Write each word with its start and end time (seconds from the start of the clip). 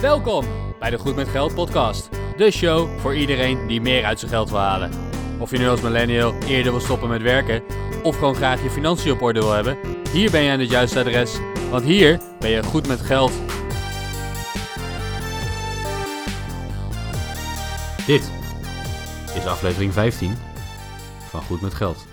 Welkom 0.00 0.44
bij 0.78 0.90
de 0.90 0.98
Goed 0.98 1.16
met 1.16 1.28
Geld 1.28 1.54
podcast. 1.54 2.08
De 2.36 2.50
show 2.50 2.98
voor 2.98 3.16
iedereen 3.16 3.66
die 3.66 3.80
meer 3.80 4.04
uit 4.04 4.18
zijn 4.18 4.30
geld 4.30 4.50
wil 4.50 4.58
halen. 4.58 4.90
Of 5.38 5.50
je 5.50 5.58
nu 5.58 5.68
als 5.68 5.80
millennial 5.80 6.34
eerder 6.34 6.72
wil 6.72 6.80
stoppen 6.80 7.08
met 7.08 7.22
werken 7.22 7.62
of 8.02 8.14
gewoon 8.18 8.34
graag 8.34 8.62
je 8.62 8.70
financiën 8.70 9.12
op 9.12 9.22
orde 9.22 9.40
wil 9.40 9.52
hebben, 9.52 9.78
hier 10.12 10.30
ben 10.30 10.42
je 10.42 10.50
aan 10.50 10.58
het 10.58 10.70
juiste 10.70 10.98
adres, 10.98 11.38
want 11.70 11.84
hier 11.84 12.20
ben 12.38 12.50
je 12.50 12.62
goed 12.62 12.86
met 12.86 13.00
geld. 13.00 13.32
Dit 18.06 18.30
is 19.34 19.46
aflevering 19.46 19.92
15 19.92 20.34
van 21.28 21.42
Goed 21.42 21.60
met 21.60 21.74
Geld. 21.74 22.06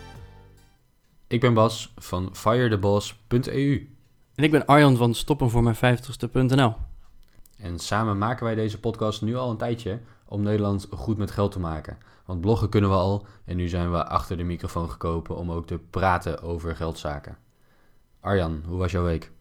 Ik 1.27 1.39
ben 1.39 1.53
Bas 1.53 1.93
van 1.95 2.29
firetheboss.eu 2.33 3.89
En 4.35 4.43
ik 4.43 4.51
ben 4.51 4.65
Arjan 4.65 4.97
van 4.97 5.13
stoppenvoormijn50ste.nl. 5.13 6.84
en 7.57 7.79
samen 7.79 8.17
maken 8.17 8.45
wij 8.45 8.55
deze 8.55 8.79
podcast 8.79 9.21
nu 9.21 9.35
al 9.35 9.49
een 9.49 9.57
tijdje 9.57 9.99
om 10.25 10.41
Nederland 10.41 10.87
goed 10.91 11.17
met 11.17 11.31
geld 11.31 11.51
te 11.51 11.59
maken. 11.59 11.97
Want 12.25 12.41
bloggen 12.41 12.69
kunnen 12.69 12.89
we 12.89 12.95
al 12.95 13.25
en 13.45 13.57
nu 13.57 13.67
zijn 13.67 13.91
we 13.91 14.05
achter 14.05 14.37
de 14.37 14.43
microfoon 14.43 14.89
gekomen 14.89 15.35
om 15.35 15.51
ook 15.51 15.67
te 15.67 15.79
praten 15.89 16.41
over 16.41 16.75
geldzaken. 16.75 17.37
Arjan, 18.19 18.63
hoe 18.67 18.77
was 18.77 18.91
jouw 18.91 19.03
week? 19.03 19.31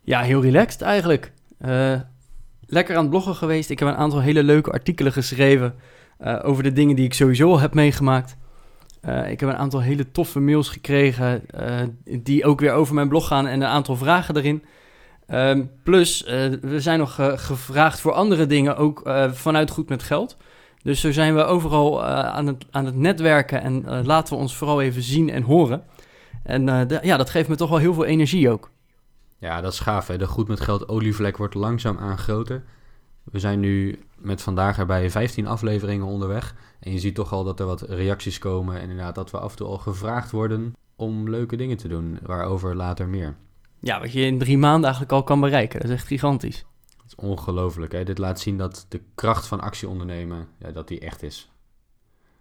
Ja, 0.00 0.20
heel 0.20 0.42
relaxed 0.42 0.82
eigenlijk. 0.82 1.32
Eh, 1.58 2.00
lekker 2.66 2.94
aan 2.96 3.02
het 3.02 3.10
bloggen 3.10 3.34
geweest. 3.34 3.70
Ik 3.70 3.78
heb 3.78 3.88
een 3.88 3.94
aantal 3.94 4.20
hele 4.20 4.42
leuke 4.42 4.70
artikelen 4.70 5.12
geschreven 5.12 5.74
eh, 6.18 6.38
over 6.42 6.62
de 6.62 6.72
dingen 6.72 6.96
die 6.96 7.04
ik 7.04 7.14
sowieso 7.14 7.50
al 7.50 7.60
heb 7.60 7.74
meegemaakt. 7.74 8.36
Eh, 9.00 9.30
ik 9.30 9.40
heb 9.40 9.48
een 9.48 9.56
aantal 9.56 9.80
hele 9.80 10.10
toffe 10.10 10.40
mails 10.40 10.68
gekregen 10.68 11.46
die 12.04 12.44
ook 12.44 12.60
weer 12.60 12.72
over 12.72 12.94
mijn 12.94 13.08
blog 13.08 13.26
gaan 13.26 13.46
en 13.46 13.60
een 13.60 13.68
aantal 13.68 13.96
vragen 13.96 14.36
erin. 14.36 14.64
Ehm, 15.32 15.64
plus, 15.82 16.24
eh, 16.24 16.50
we 16.60 16.80
zijn 16.80 16.98
nog 16.98 17.18
eh, 17.18 17.32
gevraagd 17.34 18.00
voor 18.00 18.12
andere 18.12 18.46
dingen, 18.46 18.76
ook 18.76 19.02
eh, 19.02 19.32
vanuit 19.32 19.70
Goed 19.70 19.88
met 19.88 20.02
Geld. 20.02 20.36
Dus 20.82 21.00
zo 21.00 21.12
zijn 21.12 21.34
we 21.34 21.44
overal 21.44 22.04
aan, 22.04 22.46
het, 22.46 22.66
aan 22.70 22.84
het 22.84 22.96
netwerken 22.96 23.62
en 23.62 24.04
laten 24.06 24.34
we 24.34 24.40
ons 24.40 24.56
vooral 24.56 24.82
even 24.82 25.02
zien 25.02 25.30
en 25.30 25.42
horen. 25.42 25.84
En 26.42 26.88
ja, 27.02 27.16
dat 27.16 27.30
geeft 27.30 27.48
me 27.48 27.56
toch 27.56 27.68
wel 27.68 27.78
heel 27.78 27.94
veel 27.94 28.04
energie 28.04 28.50
ook. 28.50 28.70
Ja, 29.38 29.60
dat 29.60 29.72
is 29.72 29.80
gaaf 29.80 30.06
hè. 30.06 30.18
De 30.18 30.26
goed 30.26 30.48
met 30.48 30.60
geld 30.60 30.88
olievlek 30.88 31.36
wordt 31.36 31.54
langzaam 31.54 31.98
aan 31.98 32.18
groter. 32.18 32.64
We 33.24 33.38
zijn 33.38 33.60
nu 33.60 34.02
met 34.18 34.42
vandaag 34.42 34.78
er 34.78 34.86
bij 34.86 35.10
15 35.10 35.46
afleveringen 35.46 36.06
onderweg. 36.06 36.54
En 36.80 36.92
je 36.92 36.98
ziet 36.98 37.14
toch 37.14 37.32
al 37.32 37.44
dat 37.44 37.60
er 37.60 37.66
wat 37.66 37.82
reacties 37.82 38.38
komen. 38.38 38.74
En 38.76 38.90
inderdaad 38.90 39.14
dat 39.14 39.30
we 39.30 39.38
af 39.38 39.50
en 39.50 39.56
toe 39.56 39.66
al 39.66 39.78
gevraagd 39.78 40.30
worden 40.30 40.74
om 40.96 41.30
leuke 41.30 41.56
dingen 41.56 41.76
te 41.76 41.88
doen. 41.88 42.18
Waarover 42.22 42.76
later 42.76 43.08
meer. 43.08 43.36
Ja, 43.82 44.00
wat 44.00 44.12
je 44.12 44.20
in 44.20 44.38
drie 44.38 44.58
maanden 44.58 44.82
eigenlijk 44.82 45.12
al 45.12 45.22
kan 45.22 45.40
bereiken. 45.40 45.80
Dat 45.80 45.88
is 45.90 45.96
echt 45.96 46.06
gigantisch. 46.06 46.64
Het 46.96 47.06
is 47.06 47.14
ongelooflijk 47.14 47.92
hè. 47.92 48.04
Dit 48.04 48.18
laat 48.18 48.40
zien 48.40 48.58
dat 48.58 48.86
de 48.88 49.00
kracht 49.14 49.46
van 49.46 49.60
actie 49.60 49.88
ondernemen, 49.88 50.48
ja, 50.58 50.70
dat 50.70 50.88
die 50.88 51.00
echt 51.00 51.22
is. 51.22 51.50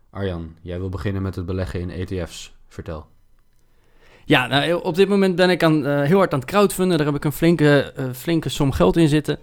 Arjan, 0.10 0.56
jij 0.62 0.80
wil 0.80 0.90
beginnen 0.90 1.22
met 1.22 1.36
het 1.36 1.46
beleggen 1.46 1.80
in 1.80 1.90
ETF's. 1.90 2.56
Vertel. 2.68 3.06
Ja, 4.26 4.48
nou, 4.48 4.84
op 4.84 4.96
dit 4.96 5.10
moment 5.10 5.36
ben 5.36 5.50
ik 5.50 5.64
aan, 5.64 5.86
eh, 5.86 6.02
heel 6.02 6.18
hard 6.18 6.34
aan 6.34 6.40
het 6.40 6.50
crowdfunden. 6.50 6.98
Daar 6.98 7.06
heb 7.06 7.16
ik 7.16 7.26
een 7.26 7.32
flinke, 7.32 7.94
eh, 7.96 8.06
flinke 8.14 8.50
som 8.50 8.72
geld 8.72 8.98
in 8.98 9.08
zitten. 9.08 9.40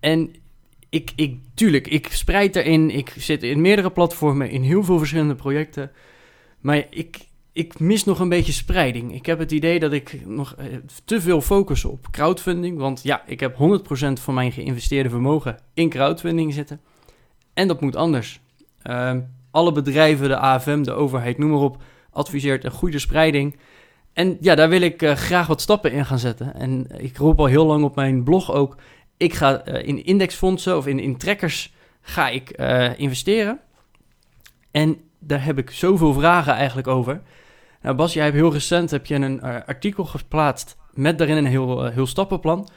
En 0.00 0.34
ik, 0.88 1.12
ik, 1.16 1.38
tuurlijk, 1.54 1.86
ik 1.86 2.12
spreid 2.12 2.56
erin. 2.56 2.90
Ik 2.90 3.14
zit 3.16 3.42
in 3.42 3.60
meerdere 3.60 3.90
platformen, 3.90 4.50
in 4.50 4.62
heel 4.62 4.84
veel 4.84 4.98
verschillende 4.98 5.34
projecten. 5.34 5.90
Maar 6.60 6.86
ik, 6.90 7.28
ik 7.52 7.78
mis 7.78 8.04
nog 8.04 8.18
een 8.18 8.28
beetje 8.28 8.52
spreiding. 8.52 9.14
Ik 9.14 9.26
heb 9.26 9.38
het 9.38 9.52
idee 9.52 9.78
dat 9.78 9.92
ik 9.92 10.26
nog 10.26 10.54
eh, 10.54 10.66
te 11.04 11.20
veel 11.20 11.40
focus 11.40 11.84
op 11.84 12.06
crowdfunding. 12.10 12.78
Want 12.78 13.02
ja, 13.02 13.22
ik 13.26 13.40
heb 13.40 13.54
100% 13.54 13.56
van 14.12 14.34
mijn 14.34 14.52
geïnvesteerde 14.52 15.08
vermogen 15.08 15.58
in 15.74 15.88
crowdfunding 15.88 16.54
zitten. 16.54 16.80
En 17.54 17.68
dat 17.68 17.80
moet 17.80 17.96
anders. 17.96 18.40
Ehm, 18.82 19.20
alle 19.50 19.72
bedrijven, 19.72 20.28
de 20.28 20.36
AFM, 20.36 20.82
de 20.82 20.92
overheid, 20.92 21.38
noem 21.38 21.50
maar 21.50 21.60
op, 21.60 21.82
adviseert 22.10 22.64
een 22.64 22.70
goede 22.70 22.98
spreiding. 22.98 23.56
En 24.12 24.36
ja, 24.40 24.54
daar 24.54 24.68
wil 24.68 24.80
ik 24.80 25.02
eh, 25.02 25.14
graag 25.14 25.46
wat 25.46 25.60
stappen 25.60 25.92
in 25.92 26.06
gaan 26.06 26.18
zetten. 26.18 26.54
En 26.54 26.86
ik 26.96 27.16
roep 27.16 27.38
al 27.38 27.46
heel 27.46 27.66
lang 27.66 27.84
op 27.84 27.94
mijn 27.94 28.24
blog 28.24 28.52
ook. 28.52 28.76
Ik 29.16 29.34
ga 29.34 29.60
eh, 29.60 29.88
in 29.88 30.04
indexfondsen 30.04 30.76
of 30.76 30.86
in, 30.86 30.98
in 30.98 31.16
trackers 31.16 31.74
ga 32.00 32.28
ik 32.28 32.50
investeren. 32.96 33.60
En 34.70 34.96
daar 35.18 35.44
heb 35.44 35.58
ik 35.58 35.70
zoveel 35.70 36.12
vragen 36.12 36.54
eigenlijk 36.54 36.88
over. 36.88 37.22
Nou 37.82 37.96
Bas, 37.96 38.12
jij 38.12 38.24
hebt 38.24 38.36
heel 38.36 38.52
recent 38.52 38.90
heb 38.90 39.06
je 39.06 39.14
een 39.14 39.40
eh, 39.40 39.56
artikel 39.66 40.04
geplaatst 40.04 40.76
met 40.92 41.18
daarin 41.18 41.36
een 41.36 41.46
heel, 41.46 41.84
eh, 41.84 41.92
heel 41.92 42.06
stappenplan. 42.06 42.68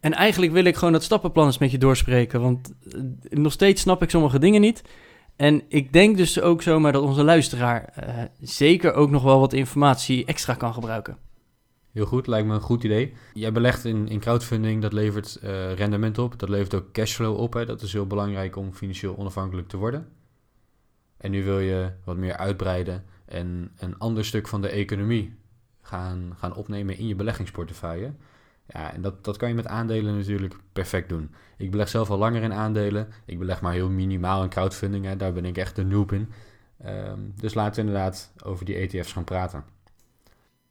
En 0.00 0.12
eigenlijk 0.12 0.52
wil 0.52 0.64
ik 0.64 0.76
gewoon 0.76 0.92
dat 0.92 1.02
stappenplan 1.02 1.46
eens 1.46 1.58
met 1.58 1.70
je 1.70 1.78
doorspreken. 1.78 2.40
Want 2.40 2.74
eh, 2.90 3.00
nog 3.30 3.52
steeds 3.52 3.82
snap 3.82 4.02
ik 4.02 4.10
sommige 4.10 4.38
dingen 4.38 4.60
niet. 4.60 4.82
En 5.36 5.62
ik 5.68 5.92
denk 5.92 6.16
dus 6.16 6.40
ook 6.40 6.62
zomaar 6.62 6.92
dat 6.92 7.02
onze 7.02 7.24
luisteraar 7.24 7.92
zeker 8.40 8.92
ook 8.92 9.10
nog 9.10 9.22
wel 9.22 9.40
wat 9.40 9.52
informatie 9.52 10.24
extra 10.24 10.54
kan 10.54 10.74
gebruiken. 10.74 11.18
Heel 11.92 12.06
goed, 12.06 12.26
lijkt 12.26 12.46
me 12.46 12.54
een 12.54 12.60
goed 12.60 12.84
idee. 12.84 13.12
Jij 13.34 13.52
belegt 13.52 13.84
in, 13.84 14.08
in 14.08 14.20
crowdfunding, 14.20 14.82
dat 14.82 14.92
levert 14.92 15.38
rendement 15.76 16.18
op. 16.18 16.38
Dat 16.38 16.48
levert 16.48 16.74
ook 16.74 16.92
cashflow 16.92 17.36
op. 17.36 17.52
Hè. 17.52 17.66
Dat 17.66 17.82
is 17.82 17.92
heel 17.92 18.06
belangrijk 18.06 18.56
om 18.56 18.74
financieel 18.74 19.16
onafhankelijk 19.16 19.68
te 19.68 19.76
worden. 19.76 20.08
En 21.16 21.30
nu 21.30 21.44
wil 21.44 21.58
je 21.58 21.92
wat 22.04 22.16
meer 22.16 22.36
uitbreiden 22.36 23.04
en 23.28 23.72
een 23.76 23.98
ander 23.98 24.24
stuk 24.24 24.48
van 24.48 24.60
de 24.60 24.68
economie 24.68 25.36
gaan, 25.80 26.34
gaan 26.38 26.54
opnemen 26.54 26.96
in 26.96 27.06
je 27.06 27.14
beleggingsportefeuille. 27.14 28.12
Ja, 28.66 28.92
en 28.92 29.02
dat, 29.02 29.24
dat 29.24 29.36
kan 29.36 29.48
je 29.48 29.54
met 29.54 29.66
aandelen 29.66 30.16
natuurlijk 30.16 30.54
perfect 30.72 31.08
doen. 31.08 31.34
Ik 31.56 31.70
beleg 31.70 31.88
zelf 31.88 32.10
al 32.10 32.18
langer 32.18 32.42
in 32.42 32.52
aandelen. 32.52 33.08
Ik 33.24 33.38
beleg 33.38 33.60
maar 33.60 33.72
heel 33.72 33.90
minimaal 33.90 34.42
in 34.42 34.48
crowdfunding. 34.48 35.04
Hè. 35.04 35.16
Daar 35.16 35.32
ben 35.32 35.44
ik 35.44 35.58
echt 35.58 35.76
de 35.76 35.84
noob 35.84 36.12
in. 36.12 36.32
Ehm, 36.78 37.20
dus 37.34 37.54
laten 37.54 37.74
we 37.74 37.88
inderdaad 37.88 38.32
over 38.44 38.64
die 38.64 38.74
ETF's 38.74 39.12
gaan 39.12 39.24
praten. 39.24 39.64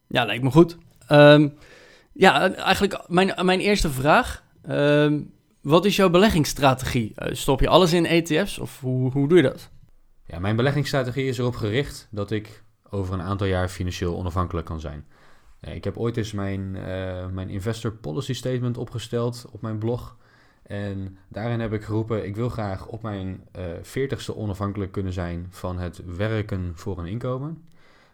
Ja, 0.08 0.26
lijkt 0.26 0.44
me 0.44 0.52
goed. 0.52 0.78
Ehm, 1.08 1.50
ja, 2.12 2.54
eigenlijk 2.54 3.04
mijn, 3.08 3.46
mijn 3.46 3.60
eerste 3.60 3.90
vraag. 3.90 4.44
Ehm, 4.62 5.22
wat 5.62 5.86
is 5.86 5.96
jouw 5.96 6.10
beleggingsstrategie? 6.10 7.12
Eh, 7.16 7.34
stop 7.34 7.60
je 7.60 7.68
alles 7.68 7.94
in 7.94 8.06
ETF's 8.06 8.60
of 8.60 8.80
hoe, 8.80 9.12
hoe 9.12 9.28
doe 9.28 9.38
je 9.38 9.44
dat? 9.44 9.70
Ja, 10.28 10.40
mijn 10.40 10.56
beleggingsstrategie 10.56 11.28
is 11.28 11.38
erop 11.38 11.56
gericht 11.56 12.08
dat 12.12 12.32
ik 12.32 12.64
over 12.90 13.14
een 13.14 13.22
aantal 13.22 13.48
jaar 13.48 13.70
financieel 13.70 14.18
onafhankelijk 14.18 14.66
kan 14.66 14.80
zijn. 14.80 15.06
Eh, 15.60 15.76
Ik 15.76 15.84
heb 15.84 15.98
ooit 15.98 16.18
eens 16.18 16.32
mijn, 16.32 16.76
eh, 16.76 17.28
mijn 17.28 17.50
investor 17.50 17.92
policy 17.92 18.34
statement 18.34 18.78
opgesteld 18.78 19.46
op 19.52 19.62
mijn 19.62 19.78
blog. 19.78 20.18
En 20.64 21.18
daarin 21.28 21.60
heb 21.60 21.74
ik 21.74 21.84
geroepen, 21.84 22.26
ik 22.26 22.36
wil 22.36 22.50
graag 22.50 22.88
op 22.88 23.02
mijn 23.02 23.44
eh 23.52 23.64
40ste 23.82 24.36
onafhankelijk 24.36 24.92
kunnen 24.92 25.14
zijn 25.14 25.48
van 25.50 25.78
het 25.80 26.02
werken 26.18 26.72
voor 26.76 27.00
een 27.00 27.06
inkomen. 27.06 27.64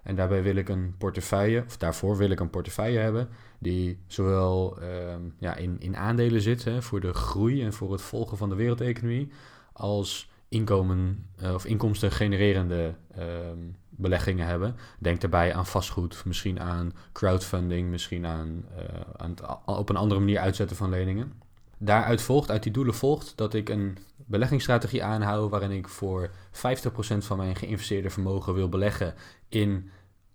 En 0.03 0.15
daarbij 0.15 0.43
wil 0.43 0.55
ik 0.55 0.69
een 0.69 0.95
portefeuille, 0.97 1.63
of 1.67 1.77
daarvoor 1.77 2.17
wil 2.17 2.29
ik 2.29 2.39
een 2.39 2.49
portefeuille 2.49 2.99
hebben, 2.99 3.29
die 3.59 3.99
zowel 4.07 4.77
ehm, 4.81 5.21
ja, 5.37 5.55
in, 5.55 5.75
in 5.79 5.97
aandelen 5.97 6.41
zit 6.41 6.63
hè, 6.63 6.81
voor 6.81 6.99
de 6.99 7.13
groei 7.13 7.63
en 7.63 7.73
voor 7.73 7.91
het 7.91 8.01
volgen 8.01 8.37
van 8.37 8.49
de 8.49 8.55
wereldeconomie, 8.55 9.31
als 9.73 10.31
inkomen 10.53 11.29
eh, 11.35 11.53
of 11.53 11.65
inkomsten 11.65 12.11
genererende 12.11 12.93
ehm, 13.15 13.57
beleggingen 13.89 14.47
hebben. 14.47 14.75
Denk 14.99 15.21
daarbij 15.21 15.53
aan 15.53 15.65
vastgoed, 15.65 16.25
misschien 16.25 16.59
aan 16.59 16.93
crowdfunding, 17.11 17.89
misschien 17.89 18.25
aan, 18.25 18.65
eh, 18.77 18.83
aan 19.17 19.29
het 19.29 19.41
op 19.65 19.89
een 19.89 19.95
andere 19.95 20.19
manier 20.19 20.39
uitzetten 20.39 20.77
van 20.77 20.89
leningen. 20.89 21.33
Daaruit 21.77 22.21
volgt, 22.21 22.51
uit 22.51 22.63
die 22.63 22.71
doelen 22.71 22.93
volgt, 22.93 23.33
dat 23.35 23.53
ik 23.53 23.69
een 23.69 23.97
beleggingsstrategie 24.15 25.03
aanhoud 25.03 25.49
waarin 25.49 25.71
ik 25.71 25.87
voor 25.87 26.29
50% 26.51 27.25
van 27.25 27.37
mijn 27.37 27.55
geïnvesteerde 27.55 28.09
vermogen 28.09 28.53
wil 28.53 28.69
beleggen 28.69 29.13
in 29.49 29.89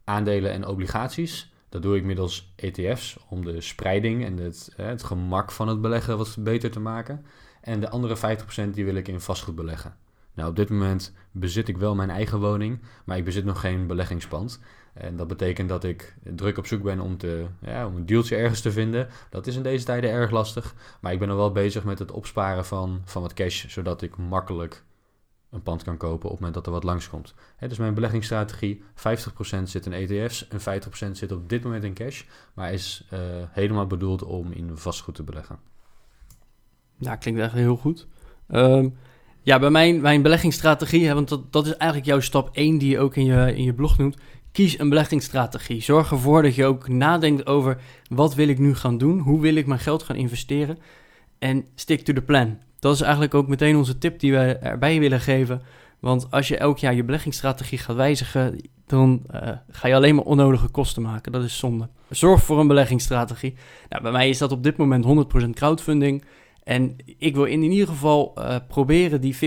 aandelen 0.04 0.52
en 0.52 0.66
obligaties. 0.66 1.52
Dat 1.68 1.82
doe 1.82 1.96
ik 1.96 2.04
middels 2.04 2.52
ETF's 2.56 3.18
om 3.28 3.44
de 3.44 3.60
spreiding 3.60 4.24
en 4.24 4.36
het, 4.36 4.72
eh, 4.76 4.86
het 4.86 5.02
gemak 5.02 5.52
van 5.52 5.68
het 5.68 5.80
beleggen 5.80 6.18
wat 6.18 6.36
beter 6.38 6.70
te 6.70 6.80
maken. 6.80 7.24
En 7.60 7.80
de 7.80 7.88
andere 7.88 8.16
50% 8.16 8.74
die 8.74 8.84
wil 8.84 8.94
ik 8.94 9.08
in 9.08 9.20
vastgoed 9.20 9.54
beleggen. 9.54 9.96
Nou, 10.38 10.50
op 10.50 10.56
dit 10.56 10.68
moment 10.68 11.12
bezit 11.30 11.68
ik 11.68 11.76
wel 11.76 11.94
mijn 11.94 12.10
eigen 12.10 12.40
woning, 12.40 12.80
maar 13.04 13.16
ik 13.16 13.24
bezit 13.24 13.44
nog 13.44 13.60
geen 13.60 13.86
beleggingspand. 13.86 14.60
En 14.94 15.16
dat 15.16 15.28
betekent 15.28 15.68
dat 15.68 15.84
ik 15.84 16.16
druk 16.22 16.58
op 16.58 16.66
zoek 16.66 16.82
ben 16.82 17.00
om, 17.00 17.16
te, 17.16 17.46
ja, 17.60 17.86
om 17.86 17.96
een 17.96 18.06
dealtje 18.06 18.36
ergens 18.36 18.60
te 18.60 18.72
vinden. 18.72 19.08
Dat 19.30 19.46
is 19.46 19.56
in 19.56 19.62
deze 19.62 19.84
tijden 19.84 20.10
erg 20.10 20.30
lastig. 20.30 20.74
Maar 21.00 21.12
ik 21.12 21.18
ben 21.18 21.30
al 21.30 21.36
wel 21.36 21.52
bezig 21.52 21.84
met 21.84 21.98
het 21.98 22.10
opsparen 22.10 22.64
van, 22.64 23.00
van 23.04 23.22
wat 23.22 23.34
cash, 23.34 23.66
zodat 23.66 24.02
ik 24.02 24.16
makkelijk 24.16 24.84
een 25.50 25.62
pand 25.62 25.82
kan 25.82 25.96
kopen 25.96 26.24
op 26.24 26.30
het 26.30 26.40
moment 26.40 26.54
dat 26.54 26.66
er 26.66 26.72
wat 26.72 26.84
langskomt. 26.84 27.34
Hè, 27.56 27.68
dus 27.68 27.78
mijn 27.78 27.94
beleggingsstrategie, 27.94 28.82
50% 28.94 29.62
zit 29.62 29.86
in 29.86 29.92
ETF's 29.92 30.48
en 30.48 30.82
50% 31.08 31.10
zit 31.10 31.32
op 31.32 31.48
dit 31.48 31.62
moment 31.62 31.84
in 31.84 31.94
cash. 31.94 32.24
Maar 32.54 32.72
is 32.72 33.06
eh, 33.10 33.18
helemaal 33.50 33.86
bedoeld 33.86 34.22
om 34.22 34.52
in 34.52 34.76
vastgoed 34.76 35.14
te 35.14 35.22
beleggen. 35.22 35.58
Ja, 36.98 37.16
klinkt 37.16 37.40
echt 37.40 37.52
heel 37.52 37.76
goed. 37.76 38.06
Ehm, 38.48 38.88
ja, 39.42 39.58
bij 39.58 39.70
mijn, 39.70 40.00
mijn 40.00 40.22
beleggingsstrategie, 40.22 41.14
want 41.14 41.28
dat, 41.28 41.52
dat 41.52 41.66
is 41.66 41.76
eigenlijk 41.76 42.10
jouw 42.10 42.20
stap 42.20 42.48
1 42.52 42.78
die 42.78 42.90
je 42.90 42.98
ook 42.98 43.16
in 43.16 43.24
je, 43.24 43.56
in 43.56 43.64
je 43.64 43.74
blog 43.74 43.98
noemt. 43.98 44.16
Kies 44.52 44.78
een 44.78 44.88
beleggingsstrategie. 44.88 45.82
Zorg 45.82 46.10
ervoor 46.10 46.42
dat 46.42 46.54
je 46.54 46.64
ook 46.64 46.88
nadenkt 46.88 47.46
over 47.46 47.80
wat 48.08 48.34
wil 48.34 48.48
ik 48.48 48.58
nu 48.58 48.74
gaan 48.74 48.98
doen? 48.98 49.18
Hoe 49.18 49.40
wil 49.40 49.54
ik 49.54 49.66
mijn 49.66 49.80
geld 49.80 50.02
gaan 50.02 50.16
investeren? 50.16 50.78
en 51.38 51.66
stick 51.74 52.04
to 52.04 52.12
the 52.12 52.22
plan. 52.22 52.58
Dat 52.78 52.94
is 52.94 53.00
eigenlijk 53.00 53.34
ook 53.34 53.48
meteen 53.48 53.76
onze 53.76 53.98
tip 53.98 54.20
die 54.20 54.32
we 54.32 54.38
erbij 54.38 55.00
willen 55.00 55.20
geven. 55.20 55.62
Want 55.98 56.30
als 56.30 56.48
je 56.48 56.56
elk 56.56 56.78
jaar 56.78 56.94
je 56.94 57.04
beleggingsstrategie 57.04 57.78
gaat 57.78 57.96
wijzigen, 57.96 58.60
dan 58.86 59.22
uh, 59.34 59.48
ga 59.70 59.88
je 59.88 59.94
alleen 59.94 60.14
maar 60.14 60.24
onnodige 60.24 60.68
kosten 60.68 61.02
maken. 61.02 61.32
Dat 61.32 61.44
is 61.44 61.58
zonde. 61.58 61.88
Zorg 62.10 62.42
voor 62.42 62.60
een 62.60 62.66
beleggingsstrategie. 62.66 63.54
Nou, 63.88 64.02
bij 64.02 64.12
mij 64.12 64.28
is 64.28 64.38
dat 64.38 64.52
op 64.52 64.62
dit 64.62 64.76
moment 64.76 65.26
100% 65.46 65.50
crowdfunding. 65.50 66.24
En 66.68 66.96
ik 67.18 67.34
wil 67.34 67.44
in 67.44 67.62
ieder 67.62 67.88
geval 67.88 68.34
uh, 68.38 68.56
proberen 68.68 69.20
die 69.20 69.36
50-50 69.36 69.38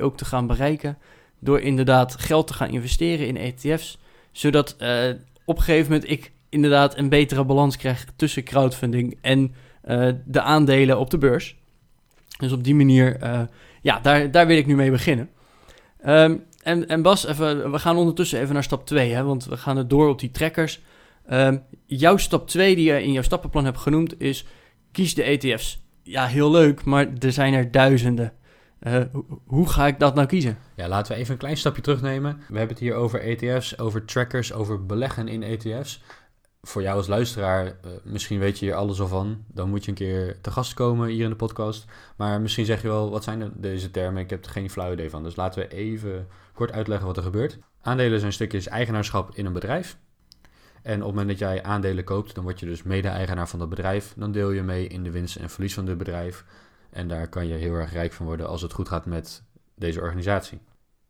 ook 0.00 0.16
te 0.16 0.24
gaan 0.24 0.46
bereiken. 0.46 0.98
Door 1.38 1.60
inderdaad 1.60 2.14
geld 2.14 2.46
te 2.46 2.54
gaan 2.54 2.70
investeren 2.70 3.26
in 3.26 3.36
ETF's. 3.36 3.98
Zodat 4.32 4.76
uh, 4.78 5.08
op 5.44 5.56
een 5.56 5.62
gegeven 5.62 5.92
moment 5.92 6.10
ik 6.10 6.32
inderdaad 6.48 6.98
een 6.98 7.08
betere 7.08 7.44
balans 7.44 7.76
krijg 7.76 8.06
tussen 8.16 8.44
crowdfunding 8.44 9.18
en 9.20 9.54
de 10.24 10.40
aandelen 10.40 10.98
op 10.98 11.10
de 11.10 11.18
beurs. 11.18 11.56
Dus 12.38 12.52
op 12.52 12.64
die 12.64 12.74
manier, 12.74 13.18
ja, 13.80 14.00
daar, 14.00 14.30
daar 14.30 14.46
wil 14.46 14.56
ik 14.56 14.66
nu 14.66 14.74
mee 14.74 14.90
beginnen. 14.90 15.30
Um, 16.06 16.44
en, 16.62 16.88
en 16.88 17.02
Bas, 17.02 17.26
even, 17.26 17.70
we 17.70 17.78
gaan 17.78 17.96
ondertussen 17.96 18.40
even 18.40 18.54
naar 18.54 18.62
stap 18.62 18.86
2, 18.86 19.12
hè, 19.12 19.22
want 19.22 19.44
we 19.44 19.56
gaan 19.56 19.76
het 19.76 19.90
door 19.90 20.08
op 20.08 20.18
die 20.18 20.30
trackers. 20.30 20.80
Um, 21.30 21.62
jouw 21.86 22.16
stap 22.16 22.48
2 22.48 22.74
die 22.74 22.92
je 22.92 23.02
in 23.02 23.12
jouw 23.12 23.22
stappenplan 23.22 23.64
hebt 23.64 23.78
genoemd 23.78 24.20
is 24.20 24.46
kies 24.92 25.14
de 25.14 25.22
ETF's. 25.22 25.81
Ja, 26.02 26.26
heel 26.26 26.50
leuk, 26.50 26.84
maar 26.84 27.08
er 27.18 27.32
zijn 27.32 27.54
er 27.54 27.70
duizenden. 27.70 28.32
Uh, 28.80 29.02
hoe 29.46 29.68
ga 29.68 29.86
ik 29.86 29.98
dat 29.98 30.14
nou 30.14 30.26
kiezen? 30.26 30.58
Ja, 30.76 30.88
laten 30.88 31.12
we 31.12 31.18
even 31.18 31.32
een 31.32 31.38
klein 31.38 31.56
stapje 31.56 31.82
terugnemen. 31.82 32.36
We 32.36 32.58
hebben 32.58 32.76
het 32.76 32.78
hier 32.78 32.94
over 32.94 33.20
ETF's, 33.20 33.78
over 33.78 34.04
trackers, 34.04 34.52
over 34.52 34.86
beleggen 34.86 35.28
in 35.28 35.42
ETF's. 35.42 36.02
Voor 36.62 36.82
jou 36.82 36.96
als 36.96 37.06
luisteraar, 37.06 37.66
uh, 37.66 37.72
misschien 38.04 38.38
weet 38.38 38.58
je 38.58 38.64
hier 38.64 38.74
alles 38.74 39.00
al 39.00 39.06
van. 39.06 39.44
Dan 39.48 39.68
moet 39.68 39.84
je 39.84 39.90
een 39.90 39.96
keer 39.96 40.40
te 40.40 40.50
gast 40.50 40.74
komen 40.74 41.08
hier 41.08 41.24
in 41.24 41.30
de 41.30 41.36
podcast. 41.36 41.84
Maar 42.16 42.40
misschien 42.40 42.64
zeg 42.64 42.82
je 42.82 42.88
wel, 42.88 43.10
wat 43.10 43.24
zijn 43.24 43.52
deze 43.56 43.90
termen? 43.90 44.22
Ik 44.22 44.30
heb 44.30 44.44
er 44.44 44.50
geen 44.50 44.70
flauw 44.70 44.92
idee 44.92 45.10
van. 45.10 45.22
Dus 45.22 45.36
laten 45.36 45.62
we 45.62 45.74
even 45.74 46.26
kort 46.54 46.72
uitleggen 46.72 47.06
wat 47.06 47.16
er 47.16 47.22
gebeurt. 47.22 47.58
Aandelen 47.80 48.20
zijn 48.20 48.32
stukjes 48.32 48.68
eigenaarschap 48.68 49.34
in 49.34 49.46
een 49.46 49.52
bedrijf. 49.52 49.96
En 50.82 50.94
op 50.94 51.06
het 51.06 51.08
moment 51.08 51.28
dat 51.28 51.38
jij 51.38 51.62
aandelen 51.62 52.04
koopt, 52.04 52.34
dan 52.34 52.44
word 52.44 52.60
je 52.60 52.66
dus 52.66 52.82
mede-eigenaar 52.82 53.48
van 53.48 53.58
dat 53.58 53.68
bedrijf. 53.68 54.14
Dan 54.16 54.32
deel 54.32 54.50
je 54.50 54.62
mee 54.62 54.86
in 54.86 55.02
de 55.02 55.10
winst 55.10 55.36
en 55.36 55.50
verlies 55.50 55.74
van 55.74 55.84
dit 55.84 55.98
bedrijf. 55.98 56.44
En 56.90 57.08
daar 57.08 57.28
kan 57.28 57.46
je 57.46 57.54
heel 57.54 57.74
erg 57.74 57.92
rijk 57.92 58.12
van 58.12 58.26
worden 58.26 58.48
als 58.48 58.62
het 58.62 58.72
goed 58.72 58.88
gaat 58.88 59.06
met 59.06 59.42
deze 59.74 60.00
organisatie. 60.00 60.60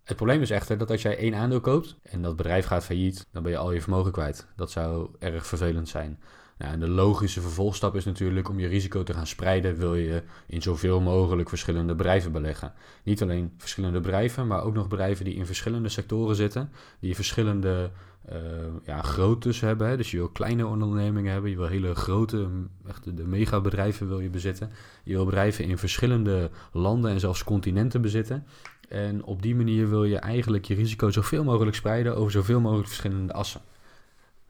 Het 0.04 0.16
probleem 0.16 0.40
is 0.42 0.50
echter 0.50 0.78
dat 0.78 0.90
als 0.90 1.02
jij 1.02 1.18
één 1.18 1.34
aandeel 1.34 1.60
koopt 1.60 1.96
en 2.02 2.22
dat 2.22 2.36
bedrijf 2.36 2.66
gaat 2.66 2.84
failliet, 2.84 3.26
dan 3.30 3.42
ben 3.42 3.52
je 3.52 3.58
al 3.58 3.72
je 3.72 3.80
vermogen 3.80 4.12
kwijt. 4.12 4.46
Dat 4.56 4.70
zou 4.70 5.10
erg 5.18 5.46
vervelend 5.46 5.88
zijn. 5.88 6.20
En 6.56 6.80
de 6.80 6.88
logische 6.88 7.40
vervolgstap 7.40 7.96
is 7.96 8.04
natuurlijk 8.04 8.48
om 8.48 8.58
je 8.58 8.66
risico 8.66 9.02
te 9.02 9.14
gaan 9.14 9.26
spreiden, 9.26 9.76
wil 9.76 9.94
je 9.94 10.22
in 10.46 10.62
zoveel 10.62 11.00
mogelijk 11.00 11.48
verschillende 11.48 11.94
bedrijven 11.94 12.32
beleggen. 12.32 12.72
Niet 13.02 13.22
alleen 13.22 13.52
verschillende 13.58 14.00
bedrijven, 14.00 14.46
maar 14.46 14.62
ook 14.62 14.74
nog 14.74 14.88
bedrijven 14.88 15.24
die 15.24 15.34
in 15.34 15.46
verschillende 15.46 15.88
sectoren 15.88 16.36
zitten, 16.36 16.70
die 17.00 17.14
verschillende 17.14 17.90
uh, 18.30 18.36
ja, 18.84 19.02
groottes 19.02 19.60
hebben. 19.60 19.96
Dus 19.96 20.10
je 20.10 20.16
wil 20.16 20.28
kleine 20.28 20.66
ondernemingen 20.66 21.32
hebben, 21.32 21.50
je 21.50 21.56
wil 21.56 21.66
hele 21.66 21.94
grote, 21.94 22.48
echt 22.88 23.16
de 23.16 23.26
megabedrijven 23.26 24.08
wil 24.08 24.20
je 24.20 24.30
bezitten. 24.30 24.70
Je 25.04 25.12
wil 25.12 25.24
bedrijven 25.24 25.64
in 25.64 25.78
verschillende 25.78 26.50
landen 26.72 27.10
en 27.10 27.20
zelfs 27.20 27.44
continenten 27.44 28.02
bezitten. 28.02 28.46
En 28.88 29.24
op 29.24 29.42
die 29.42 29.54
manier 29.54 29.88
wil 29.88 30.04
je 30.04 30.16
eigenlijk 30.16 30.64
je 30.64 30.74
risico 30.74 31.10
zoveel 31.10 31.44
mogelijk 31.44 31.76
spreiden 31.76 32.16
over 32.16 32.32
zoveel 32.32 32.60
mogelijk 32.60 32.88
verschillende 32.88 33.32
assen. 33.32 33.60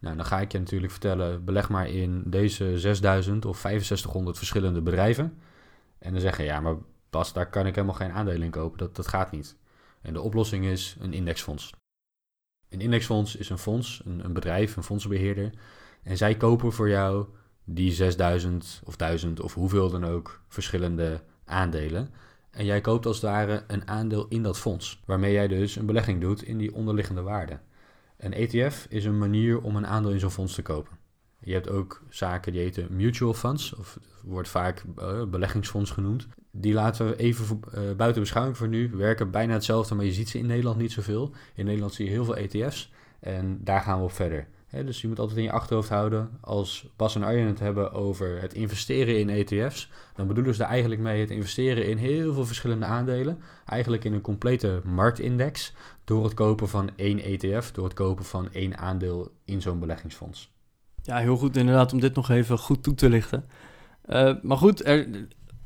Nou, 0.02 0.16
dan 0.16 0.24
ga 0.24 0.40
ik 0.40 0.52
je 0.52 0.58
natuurlijk 0.58 0.92
vertellen, 0.92 1.44
beleg 1.44 1.68
maar 1.68 1.88
in 1.88 2.22
deze 2.26 2.78
6000 2.78 3.44
of 3.44 3.58
6500 3.58 4.38
verschillende 4.38 4.82
bedrijven. 4.82 5.38
En 5.98 6.12
dan 6.12 6.20
zeggen, 6.20 6.44
ja, 6.44 6.60
maar 6.60 6.76
Bas, 7.10 7.32
daar 7.32 7.50
kan 7.50 7.66
ik 7.66 7.74
helemaal 7.74 7.96
geen 7.96 8.12
aandelen 8.12 8.42
in 8.42 8.50
kopen. 8.50 8.78
Dat, 8.78 8.96
dat 8.96 9.08
gaat 9.08 9.30
niet. 9.30 9.56
En 10.00 10.12
de 10.12 10.20
oplossing 10.20 10.64
is 10.64 10.96
een 11.00 11.12
indexfonds. 11.12 11.72
Een 12.68 12.80
indexfonds 12.80 13.36
is 13.36 13.50
een 13.50 13.58
fonds, 13.58 14.02
een, 14.04 14.24
een 14.24 14.32
bedrijf, 14.32 14.76
een 14.76 14.82
fondsbeheerder. 14.82 15.50
En 16.02 16.16
zij 16.16 16.36
kopen 16.36 16.72
voor 16.72 16.88
jou 16.88 17.26
die 17.64 17.92
6000 17.92 18.80
of 18.84 18.96
1000 18.96 19.40
of 19.40 19.54
hoeveel 19.54 19.90
dan 19.90 20.04
ook 20.04 20.40
verschillende 20.48 21.22
aandelen. 21.44 22.10
En 22.50 22.64
jij 22.64 22.80
koopt 22.80 23.06
als 23.06 23.16
het 23.16 23.30
ware 23.30 23.64
een 23.66 23.88
aandeel 23.88 24.26
in 24.28 24.42
dat 24.42 24.58
fonds, 24.58 25.02
waarmee 25.04 25.32
jij 25.32 25.48
dus 25.48 25.76
een 25.76 25.86
belegging 25.86 26.20
doet 26.20 26.42
in 26.42 26.58
die 26.58 26.74
onderliggende 26.74 27.22
waarde. 27.22 27.58
Een 28.22 28.32
ETF 28.32 28.86
is 28.88 29.04
een 29.04 29.18
manier 29.18 29.60
om 29.60 29.76
een 29.76 29.86
aandeel 29.86 30.12
in 30.12 30.20
zo'n 30.20 30.30
fonds 30.30 30.54
te 30.54 30.62
kopen. 30.62 30.98
Je 31.38 31.52
hebt 31.52 31.68
ook 31.68 32.02
zaken 32.08 32.52
die 32.52 32.60
heten 32.60 32.86
mutual 32.90 33.34
funds, 33.34 33.74
of 33.74 33.98
wordt 34.22 34.48
vaak 34.48 34.84
uh, 34.98 35.24
beleggingsfonds 35.24 35.90
genoemd. 35.90 36.26
Die 36.50 36.72
laten 36.72 37.06
we 37.06 37.16
even 37.16 37.60
uh, 37.74 37.92
buiten 37.96 38.22
beschouwing 38.22 38.56
voor 38.56 38.68
nu. 38.68 38.90
Werken 38.90 39.30
bijna 39.30 39.52
hetzelfde, 39.52 39.94
maar 39.94 40.04
je 40.04 40.12
ziet 40.12 40.28
ze 40.28 40.38
in 40.38 40.46
Nederland 40.46 40.76
niet 40.76 40.92
zoveel. 40.92 41.34
In 41.54 41.64
Nederland 41.64 41.94
zie 41.94 42.04
je 42.04 42.10
heel 42.10 42.24
veel 42.24 42.36
ETF's 42.36 42.92
en 43.20 43.58
daar 43.64 43.80
gaan 43.80 43.98
we 43.98 44.04
op 44.04 44.12
verder 44.12 44.48
dus 44.72 45.00
je 45.00 45.08
moet 45.08 45.18
altijd 45.18 45.38
in 45.38 45.44
je 45.44 45.52
achterhoofd 45.52 45.88
houden, 45.88 46.30
als 46.40 46.86
Bas 46.96 47.14
en 47.14 47.22
Arjen 47.22 47.46
het 47.46 47.58
hebben 47.58 47.92
over 47.92 48.40
het 48.40 48.54
investeren 48.54 49.18
in 49.18 49.28
ETF's, 49.28 49.90
dan 50.14 50.26
bedoelen 50.26 50.52
ze 50.52 50.58
daar 50.60 50.68
eigenlijk 50.68 51.00
mee 51.00 51.20
het 51.20 51.30
investeren 51.30 51.86
in 51.86 51.96
heel 51.96 52.34
veel 52.34 52.46
verschillende 52.46 52.86
aandelen. 52.86 53.38
Eigenlijk 53.66 54.04
in 54.04 54.12
een 54.12 54.20
complete 54.20 54.80
marktindex, 54.84 55.72
door 56.04 56.24
het 56.24 56.34
kopen 56.34 56.68
van 56.68 56.90
één 56.96 57.18
ETF, 57.18 57.70
door 57.72 57.84
het 57.84 57.94
kopen 57.94 58.24
van 58.24 58.48
één 58.52 58.78
aandeel 58.78 59.30
in 59.44 59.62
zo'n 59.62 59.78
beleggingsfonds. 59.78 60.50
Ja, 61.02 61.16
heel 61.16 61.36
goed 61.36 61.56
inderdaad 61.56 61.92
om 61.92 62.00
dit 62.00 62.14
nog 62.14 62.30
even 62.30 62.58
goed 62.58 62.82
toe 62.82 62.94
te 62.94 63.08
lichten. 63.08 63.44
Uh, 64.06 64.34
maar 64.42 64.56
goed, 64.56 64.84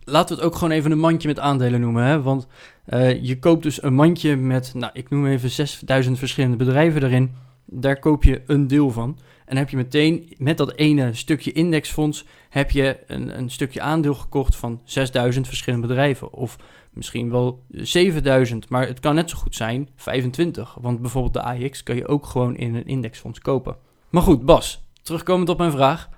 laten 0.04 0.36
we 0.36 0.42
het 0.42 0.50
ook 0.50 0.54
gewoon 0.54 0.70
even 0.70 0.90
een 0.90 0.98
mandje 0.98 1.28
met 1.28 1.38
aandelen 1.38 1.80
noemen. 1.80 2.04
Hè? 2.04 2.22
Want 2.22 2.46
uh, 2.88 3.22
je 3.24 3.38
koopt 3.38 3.62
dus 3.62 3.82
een 3.82 3.94
mandje 3.94 4.36
met, 4.36 4.74
nou, 4.74 4.90
ik 4.94 5.10
noem 5.10 5.26
even 5.26 5.50
6000 5.50 6.18
verschillende 6.18 6.56
bedrijven 6.56 7.02
erin. 7.02 7.34
Daar 7.66 7.98
koop 7.98 8.24
je 8.24 8.42
een 8.46 8.66
deel 8.66 8.90
van. 8.90 9.18
En 9.44 9.56
heb 9.56 9.68
je 9.68 9.76
meteen 9.76 10.32
met 10.38 10.56
dat 10.56 10.74
ene 10.74 11.14
stukje 11.14 11.52
indexfonds 11.52 12.26
heb 12.48 12.70
je 12.70 12.98
een, 13.06 13.38
een 13.38 13.50
stukje 13.50 13.80
aandeel 13.80 14.14
gekocht 14.14 14.56
van 14.56 14.80
6000 14.84 15.46
verschillende 15.46 15.86
bedrijven. 15.86 16.32
Of 16.32 16.58
misschien 16.90 17.30
wel 17.30 17.62
7000, 17.68 18.68
maar 18.68 18.86
het 18.86 19.00
kan 19.00 19.14
net 19.14 19.30
zo 19.30 19.36
goed 19.36 19.54
zijn 19.54 19.88
25. 19.96 20.76
Want 20.80 21.00
bijvoorbeeld 21.00 21.34
de 21.34 21.42
AX 21.42 21.82
kan 21.82 21.96
je 21.96 22.08
ook 22.08 22.26
gewoon 22.26 22.56
in 22.56 22.74
een 22.74 22.86
indexfonds 22.86 23.38
kopen. 23.38 23.76
Maar 24.10 24.22
goed, 24.22 24.44
Bas, 24.44 24.84
terugkomend 25.02 25.48
op 25.48 25.58
mijn 25.58 25.70
vraag. 25.70 26.08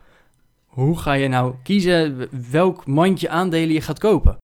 Hoe 0.67 0.99
ga 0.99 1.13
je 1.13 1.29
nou 1.29 1.55
kiezen 1.63 2.29
welk 2.51 2.87
mandje 2.87 3.29
aandelen 3.29 3.73
je 3.73 3.81
gaat 3.81 3.99
kopen? 3.99 4.37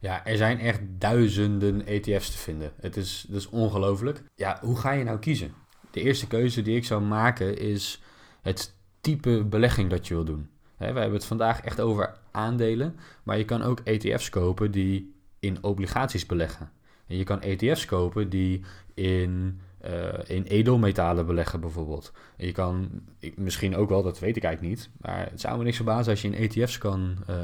Ja, 0.00 0.24
er 0.24 0.36
zijn 0.36 0.58
echt 0.58 0.80
duizenden 0.84 1.86
ETF's 1.86 2.30
te 2.30 2.38
vinden. 2.38 2.72
Het 2.80 2.96
is, 2.96 3.26
is 3.30 3.48
ongelooflijk. 3.48 4.22
Ja, 4.34 4.58
hoe 4.62 4.76
ga 4.76 4.92
je 4.92 5.04
nou 5.04 5.18
kiezen? 5.18 5.54
De 5.92 6.00
eerste 6.00 6.26
keuze 6.26 6.62
die 6.62 6.76
ik 6.76 6.84
zou 6.84 7.02
maken 7.02 7.58
is 7.58 8.02
het 8.42 8.74
type 9.00 9.44
belegging 9.44 9.90
dat 9.90 10.08
je 10.08 10.14
wil 10.14 10.24
doen. 10.24 10.48
we 10.76 10.84
hebben 10.84 11.12
het 11.12 11.24
vandaag 11.24 11.60
echt 11.60 11.80
over 11.80 12.14
aandelen, 12.30 12.96
maar 13.22 13.38
je 13.38 13.44
kan 13.44 13.62
ook 13.62 13.80
ETF's 13.84 14.28
kopen 14.28 14.70
die 14.70 15.14
in 15.40 15.62
obligaties 15.62 16.26
beleggen. 16.26 16.70
En 17.06 17.16
je 17.16 17.24
kan 17.24 17.40
ETF's 17.40 17.84
kopen 17.84 18.28
die 18.28 18.64
in, 18.94 19.60
uh, 19.84 20.12
in 20.26 20.42
edelmetalen 20.42 21.26
beleggen 21.26 21.60
bijvoorbeeld. 21.60 22.12
En 22.36 22.46
je 22.46 22.52
kan 22.52 22.90
misschien 23.34 23.76
ook 23.76 23.88
wel, 23.88 24.02
dat 24.02 24.18
weet 24.18 24.36
ik 24.36 24.44
eigenlijk 24.44 24.74
niet, 24.74 24.90
maar 25.00 25.28
het 25.30 25.40
zou 25.40 25.58
me 25.58 25.64
niks 25.64 25.76
verbazen 25.76 26.10
als 26.12 26.22
je 26.22 26.28
in 26.28 26.50
ETF's 26.50 26.78
kan 26.78 27.16
uh, 27.30 27.36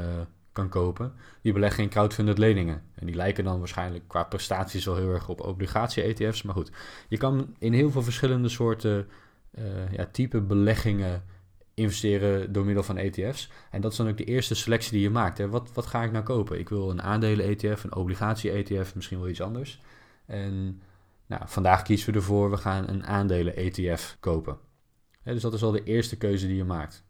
kan 0.51 0.69
kopen, 0.69 1.13
die 1.41 1.53
beleggen 1.53 1.83
in 1.83 1.89
crowdfunded 1.89 2.37
leningen. 2.37 2.81
En 2.95 3.05
die 3.05 3.15
lijken 3.15 3.43
dan 3.43 3.59
waarschijnlijk 3.59 4.03
qua 4.07 4.23
prestaties 4.23 4.85
wel 4.85 4.95
heel 4.95 5.13
erg 5.13 5.29
op 5.29 5.41
obligatie-ETF's. 5.41 6.41
Maar 6.41 6.55
goed, 6.55 6.71
je 7.07 7.17
kan 7.17 7.55
in 7.59 7.73
heel 7.73 7.91
veel 7.91 8.03
verschillende 8.03 8.49
soorten 8.49 9.07
uh, 9.59 9.91
ja, 9.91 10.05
type 10.05 10.41
beleggingen 10.41 11.23
investeren 11.73 12.53
door 12.53 12.65
middel 12.65 12.83
van 12.83 12.97
ETF's. 12.97 13.51
En 13.71 13.81
dat 13.81 13.91
is 13.91 13.97
dan 13.97 14.07
ook 14.07 14.17
de 14.17 14.23
eerste 14.23 14.55
selectie 14.55 14.91
die 14.91 15.01
je 15.01 15.09
maakt. 15.09 15.37
Hè. 15.37 15.49
Wat, 15.49 15.73
wat 15.73 15.85
ga 15.85 16.03
ik 16.03 16.11
nou 16.11 16.23
kopen? 16.23 16.59
Ik 16.59 16.69
wil 16.69 16.89
een 16.89 17.01
aandelen-ETF, 17.01 17.83
een 17.83 17.95
obligatie-ETF, 17.95 18.95
misschien 18.95 19.19
wel 19.19 19.29
iets 19.29 19.41
anders. 19.41 19.81
En 20.25 20.81
nou, 21.25 21.41
vandaag 21.45 21.81
kiezen 21.81 22.13
we 22.13 22.19
ervoor, 22.19 22.49
we 22.49 22.57
gaan 22.57 22.87
een 22.87 23.05
aandelen-ETF 23.05 24.17
kopen. 24.19 24.57
dus 25.23 25.41
dat 25.41 25.53
is 25.53 25.63
al 25.63 25.71
de 25.71 25.83
eerste 25.83 26.17
keuze 26.17 26.47
die 26.47 26.55
je 26.55 26.63
maakt. 26.63 27.03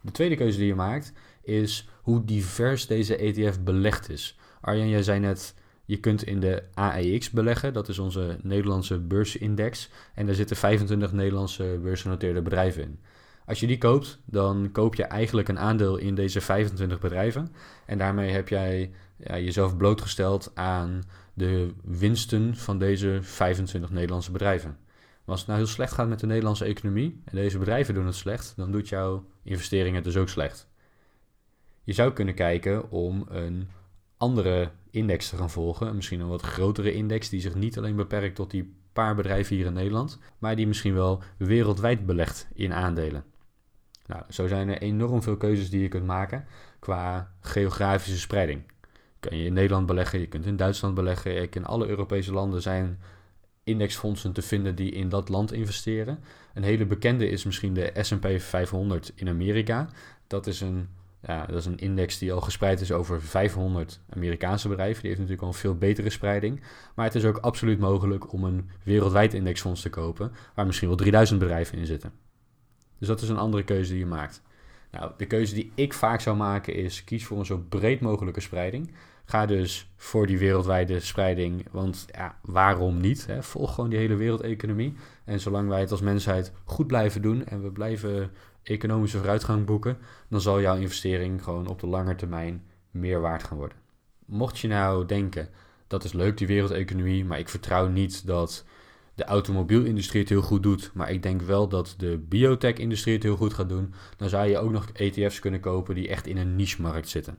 De 0.00 0.12
tweede 0.12 0.36
keuze 0.36 0.58
die 0.58 0.66
je 0.66 0.74
maakt 0.74 1.12
is 1.46 1.88
hoe 2.02 2.24
divers 2.24 2.86
deze 2.86 3.16
ETF 3.16 3.60
belegd 3.60 4.10
is. 4.10 4.38
Arjen, 4.60 4.88
jij 4.88 5.02
zei 5.02 5.20
net, 5.20 5.54
je 5.84 5.96
kunt 5.96 6.22
in 6.22 6.40
de 6.40 6.62
AEX 6.74 7.30
beleggen, 7.30 7.72
dat 7.72 7.88
is 7.88 7.98
onze 7.98 8.38
Nederlandse 8.42 8.98
beursindex. 8.98 9.90
En 10.14 10.26
daar 10.26 10.34
zitten 10.34 10.56
25 10.56 11.12
Nederlandse 11.12 11.78
beursgenoteerde 11.82 12.42
bedrijven 12.42 12.82
in. 12.82 12.98
Als 13.46 13.60
je 13.60 13.66
die 13.66 13.78
koopt, 13.78 14.18
dan 14.24 14.68
koop 14.72 14.94
je 14.94 15.04
eigenlijk 15.04 15.48
een 15.48 15.58
aandeel 15.58 15.96
in 15.96 16.14
deze 16.14 16.40
25 16.40 16.98
bedrijven. 16.98 17.52
En 17.86 17.98
daarmee 17.98 18.30
heb 18.30 18.48
jij 18.48 18.90
ja, 19.16 19.38
jezelf 19.38 19.76
blootgesteld 19.76 20.50
aan 20.54 21.02
de 21.34 21.70
winsten 21.84 22.56
van 22.56 22.78
deze 22.78 23.18
25 23.22 23.90
Nederlandse 23.90 24.30
bedrijven. 24.30 24.76
Maar 25.26 25.34
als 25.34 25.38
het 25.38 25.48
nou 25.48 25.60
heel 25.60 25.68
slecht 25.68 25.92
gaat 25.92 26.08
met 26.08 26.20
de 26.20 26.26
Nederlandse 26.26 26.64
economie 26.64 27.20
en 27.24 27.36
deze 27.36 27.58
bedrijven 27.58 27.94
doen 27.94 28.06
het 28.06 28.14
slecht, 28.14 28.52
dan 28.56 28.72
doet 28.72 28.88
jouw 28.88 29.26
investering 29.42 29.94
het 29.94 30.04
dus 30.04 30.16
ook 30.16 30.28
slecht. 30.28 30.68
Je 31.86 31.92
zou 31.92 32.12
kunnen 32.12 32.34
kijken 32.34 32.90
om 32.90 33.26
een 33.28 33.68
andere 34.16 34.70
index 34.90 35.28
te 35.28 35.36
gaan 35.36 35.50
volgen. 35.50 35.94
Misschien 35.94 36.20
een 36.20 36.28
wat 36.28 36.42
grotere 36.42 36.92
index 36.92 37.28
die 37.28 37.40
zich 37.40 37.54
niet 37.54 37.78
alleen 37.78 37.96
beperkt 37.96 38.34
tot 38.34 38.50
die 38.50 38.74
paar 38.92 39.14
bedrijven 39.14 39.56
hier 39.56 39.66
in 39.66 39.72
Nederland, 39.72 40.18
maar 40.38 40.56
die 40.56 40.66
misschien 40.66 40.94
wel 40.94 41.22
wereldwijd 41.36 42.06
belegt 42.06 42.48
in 42.54 42.72
aandelen. 42.72 43.24
Nou, 44.06 44.22
zo 44.28 44.46
zijn 44.46 44.68
er 44.68 44.78
enorm 44.78 45.22
veel 45.22 45.36
keuzes 45.36 45.70
die 45.70 45.82
je 45.82 45.88
kunt 45.88 46.06
maken 46.06 46.44
qua 46.78 47.32
geografische 47.40 48.18
spreiding. 48.18 48.62
Kun 49.20 49.36
je 49.36 49.44
in 49.44 49.52
Nederland 49.52 49.86
beleggen, 49.86 50.20
je 50.20 50.28
kunt 50.28 50.46
in 50.46 50.56
Duitsland 50.56 50.94
beleggen, 50.94 51.50
in 51.50 51.64
alle 51.64 51.86
Europese 51.86 52.32
landen 52.32 52.62
zijn 52.62 53.00
indexfondsen 53.64 54.32
te 54.32 54.42
vinden 54.42 54.74
die 54.74 54.90
in 54.90 55.08
dat 55.08 55.28
land 55.28 55.52
investeren. 55.52 56.18
Een 56.54 56.62
hele 56.62 56.86
bekende 56.86 57.28
is 57.28 57.44
misschien 57.44 57.74
de 57.74 57.92
S&P 58.00 58.26
500 58.38 59.12
in 59.14 59.28
Amerika. 59.28 59.88
Dat 60.26 60.46
is 60.46 60.60
een 60.60 60.88
ja, 61.26 61.46
dat 61.46 61.56
is 61.56 61.66
een 61.66 61.78
index 61.78 62.18
die 62.18 62.32
al 62.32 62.40
gespreid 62.40 62.80
is 62.80 62.92
over 62.92 63.22
500 63.22 64.00
Amerikaanse 64.08 64.68
bedrijven. 64.68 65.00
Die 65.00 65.10
heeft 65.10 65.20
natuurlijk 65.20 65.46
al 65.46 65.54
een 65.54 65.60
veel 65.60 65.74
betere 65.74 66.10
spreiding. 66.10 66.60
Maar 66.94 67.04
het 67.04 67.14
is 67.14 67.24
ook 67.24 67.36
absoluut 67.36 67.78
mogelijk 67.78 68.32
om 68.32 68.44
een 68.44 68.70
wereldwijd 68.82 69.34
indexfonds 69.34 69.82
te 69.82 69.90
kopen, 69.90 70.32
waar 70.54 70.66
misschien 70.66 70.88
wel 70.88 70.96
3000 70.96 71.38
bedrijven 71.38 71.78
in 71.78 71.86
zitten. 71.86 72.12
Dus 72.98 73.08
dat 73.08 73.22
is 73.22 73.28
een 73.28 73.36
andere 73.36 73.64
keuze 73.64 73.90
die 73.90 73.98
je 73.98 74.06
maakt. 74.06 74.42
Nou, 74.90 75.12
de 75.16 75.26
keuze 75.26 75.54
die 75.54 75.72
ik 75.74 75.92
vaak 75.92 76.20
zou 76.20 76.36
maken 76.36 76.74
is: 76.74 77.04
kies 77.04 77.24
voor 77.24 77.38
een 77.38 77.46
zo 77.46 77.64
breed 77.68 78.00
mogelijke 78.00 78.40
spreiding. 78.40 78.90
Ga 79.24 79.46
dus 79.46 79.90
voor 79.96 80.26
die 80.26 80.38
wereldwijde 80.38 81.00
spreiding, 81.00 81.66
want 81.70 82.06
ja, 82.12 82.38
waarom 82.42 83.00
niet? 83.00 83.26
Hè? 83.26 83.42
Volg 83.42 83.74
gewoon 83.74 83.90
die 83.90 83.98
hele 83.98 84.14
wereldeconomie. 84.14 84.94
En 85.24 85.40
zolang 85.40 85.68
wij 85.68 85.80
het 85.80 85.90
als 85.90 86.00
mensheid 86.00 86.52
goed 86.64 86.86
blijven 86.86 87.22
doen 87.22 87.46
en 87.46 87.62
we 87.62 87.70
blijven 87.70 88.30
economische 88.66 89.16
vooruitgang 89.16 89.64
boeken, 89.64 89.98
dan 90.28 90.40
zal 90.40 90.60
jouw 90.60 90.76
investering 90.76 91.42
gewoon 91.42 91.66
op 91.66 91.80
de 91.80 91.86
lange 91.86 92.14
termijn 92.14 92.64
meer 92.90 93.20
waard 93.20 93.42
gaan 93.42 93.56
worden. 93.56 93.76
Mocht 94.26 94.58
je 94.58 94.68
nou 94.68 95.06
denken, 95.06 95.48
dat 95.86 96.04
is 96.04 96.12
leuk 96.12 96.36
die 96.38 96.46
wereldeconomie, 96.46 97.24
maar 97.24 97.38
ik 97.38 97.48
vertrouw 97.48 97.88
niet 97.88 98.26
dat 98.26 98.64
de 99.14 99.24
automobielindustrie 99.24 100.20
het 100.20 100.30
heel 100.30 100.42
goed 100.42 100.62
doet, 100.62 100.90
maar 100.94 101.10
ik 101.10 101.22
denk 101.22 101.42
wel 101.42 101.68
dat 101.68 101.94
de 101.98 102.18
biotech-industrie 102.18 103.14
het 103.14 103.22
heel 103.22 103.36
goed 103.36 103.54
gaat 103.54 103.68
doen, 103.68 103.94
dan 104.16 104.28
zou 104.28 104.48
je 104.48 104.58
ook 104.58 104.70
nog 104.70 104.90
ETF's 104.92 105.38
kunnen 105.38 105.60
kopen 105.60 105.94
die 105.94 106.08
echt 106.08 106.26
in 106.26 106.36
een 106.36 106.56
niche-markt 106.56 107.08
zitten. 107.08 107.38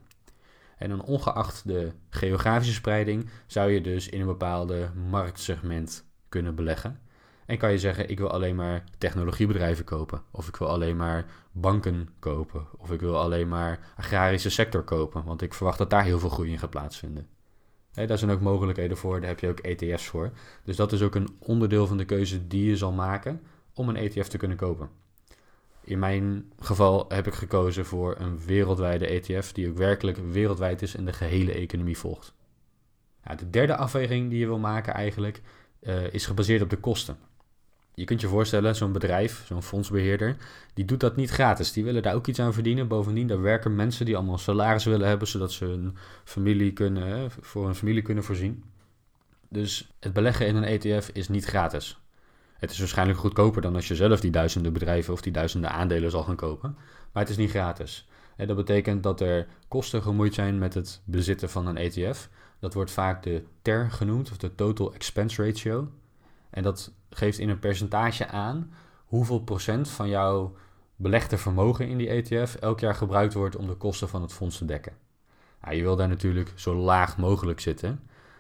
En 0.78 0.90
dan 0.90 1.04
ongeacht 1.04 1.68
de 1.68 1.92
geografische 2.10 2.74
spreiding 2.74 3.30
zou 3.48 3.72
je 3.72 3.82
dus 3.82 4.10
in 4.10 4.20
een 4.20 4.28
bepaalde 4.28 4.90
marktsegment 5.10 6.06
kunnen 6.30 6.56
beleggen. 6.56 7.00
En 7.48 7.58
kan 7.58 7.72
je 7.72 7.80
zeggen, 7.80 8.10
ik 8.10 8.18
wil 8.18 8.32
alleen 8.32 8.56
maar 8.56 8.84
technologiebedrijven 8.98 9.86
kopen. 9.86 10.22
Of 10.32 10.48
ik 10.48 10.56
wil 10.56 10.68
alleen 10.68 10.98
maar 10.98 11.26
banken 11.52 12.10
kopen. 12.20 12.68
Of 12.78 12.92
ik 12.92 13.00
wil 13.00 13.20
alleen 13.20 13.48
maar 13.48 13.94
agrarische 13.96 14.50
sector 14.50 14.84
kopen. 14.84 15.24
Want 15.24 15.42
ik 15.42 15.54
verwacht 15.54 15.78
dat 15.78 15.90
daar 15.90 16.04
heel 16.04 16.20
veel 16.20 16.30
groei 16.30 16.52
in 16.52 16.60
gaat 16.60 16.70
plaatsvinden. 16.70 17.28
daar 17.94 18.18
zijn 18.18 18.32
ook 18.32 18.42
mogelijkheden 18.42 18.98
voor, 18.98 19.20
daar 19.20 19.30
heb 19.30 19.40
je 19.40 19.50
ook 19.50 19.60
ETF's 19.60 20.08
voor. 20.08 20.32
Dus 20.64 20.76
dat 20.76 20.92
is 20.92 21.02
ook 21.02 21.16
een 21.16 21.36
onderdeel 21.40 21.88
van 21.88 21.98
de 21.98 22.06
keuze 22.06 22.48
die 22.48 22.70
je 22.70 22.78
zal 22.78 22.92
maken 22.92 23.42
om 23.74 23.90
een 23.90 23.96
ETF 23.96 24.28
te 24.28 24.38
kunnen 24.38 24.58
kopen. 24.58 24.90
In 25.82 26.00
mijn 26.00 26.52
geval 26.60 27.06
heb 27.08 27.28
ik 27.28 27.34
gekozen 27.34 27.86
voor 27.86 28.16
een 28.20 28.40
wereldwijde 28.46 29.08
ETF 29.08 29.52
die 29.52 29.70
ook 29.70 29.78
werkelijk 29.78 30.18
wereldwijd 30.32 30.82
is 30.82 30.96
en 30.96 31.06
de 31.06 31.14
gehele 31.14 31.52
economie 31.52 31.98
volgt. 31.98 32.34
Ja, 33.24 33.36
de 33.36 33.50
derde 33.50 33.76
afweging 33.76 34.30
die 34.30 34.40
je 34.40 34.46
wil 34.46 34.60
maken 34.60 34.94
eigenlijk 34.94 35.42
uh, 35.82 36.14
is 36.14 36.26
gebaseerd 36.26 36.62
op 36.62 36.70
de 36.70 36.78
kosten 36.78 37.18
je 37.98 38.06
kunt 38.06 38.22
je 38.22 38.28
voorstellen, 38.28 38.76
zo'n 38.76 38.92
bedrijf, 38.92 39.44
zo'n 39.46 39.64
fondsbeheerder, 39.64 40.36
die 40.74 40.86
doet 40.86 41.00
dat 41.00 41.16
niet 41.16 41.30
gratis. 41.30 41.72
Die 41.72 41.84
willen 41.84 42.02
daar 42.02 42.16
ook 42.16 42.28
iets 42.28 42.40
aan 42.40 42.54
verdienen. 42.54 42.88
Bovendien, 42.88 43.28
daar 43.28 43.42
werken 43.42 43.76
mensen 43.76 44.06
die 44.06 44.16
allemaal 44.16 44.38
salaris 44.38 44.86
willen 44.86 45.08
hebben, 45.08 45.28
zodat 45.28 45.52
ze 45.52 45.66
hun 45.66 45.98
familie 46.24 46.74
kunnen, 46.74 47.32
voor 47.42 47.66
hun 47.66 47.76
familie 47.76 48.02
kunnen 48.02 48.24
voorzien. 48.24 48.64
Dus 49.50 49.92
het 50.00 50.14
beleggen 50.14 50.48
in 50.48 50.56
een 50.56 50.64
ETF 50.64 51.10
is 51.14 51.28
niet 51.28 51.46
gratis. 51.46 52.00
Het 52.58 52.72
is 52.72 52.80
waarschijnlijk 52.80 53.20
goedkoper 53.20 53.62
dan 53.62 53.76
als 53.76 53.88
je 53.88 53.96
zelf 53.96 54.20
die 54.20 54.32
duizenden 54.32 54.74
bedrijven 54.74 55.14
of 55.14 55.22
die 55.22 55.32
duizenden 55.32 55.72
aandelen 55.72 56.12
zal 56.12 56.24
gaan 56.24 56.36
kopen. 56.36 56.76
Maar 57.12 57.24
het 57.24 57.32
is 57.32 57.38
niet 57.38 57.50
gratis. 57.50 58.08
dat 58.36 58.56
betekent 58.56 59.04
dat 59.04 59.22
er 59.22 59.48
kosten 59.68 60.02
gemoeid 60.02 60.34
zijn 60.34 60.58
met 60.58 60.74
het 60.74 61.02
bezitten 61.06 61.50
van 61.50 61.68
een 61.68 61.78
ETF. 61.78 62.30
Dat 62.60 62.74
wordt 62.74 62.92
vaak 62.92 63.24
de 63.24 63.44
TER 63.62 63.92
genoemd, 63.92 64.32
of 64.32 64.38
de 64.38 64.56
Total 64.56 64.94
Expense 64.94 65.44
Ratio. 65.44 65.88
En 66.50 66.64
dat 66.64 66.94
geeft 67.10 67.40
in 67.40 67.50
een 67.50 67.60
percentage 67.60 68.28
aan 68.28 68.74
hoeveel 69.06 69.40
procent 69.40 69.90
van 69.90 70.10
jouw 70.10 70.56
belegde 70.96 71.38
vermogen 71.38 71.88
in 71.88 71.98
die 71.98 72.10
ETF 72.10 72.56
elk 72.56 72.80
jaar 72.80 72.96
gebruikt 72.96 73.34
wordt 73.34 73.56
om 73.56 73.68
de 73.68 73.76
kosten 73.76 74.10
van 74.10 74.22
het 74.22 74.34
fonds 74.34 74.58
te 74.58 74.66
dekken. 74.66 74.94
Je 75.72 75.82
wil 75.82 75.96
daar 75.96 76.08
natuurlijk 76.08 76.52
zo 76.56 76.76
laag 76.76 77.18
mogelijk 77.18 77.60
zitten, 77.60 78.00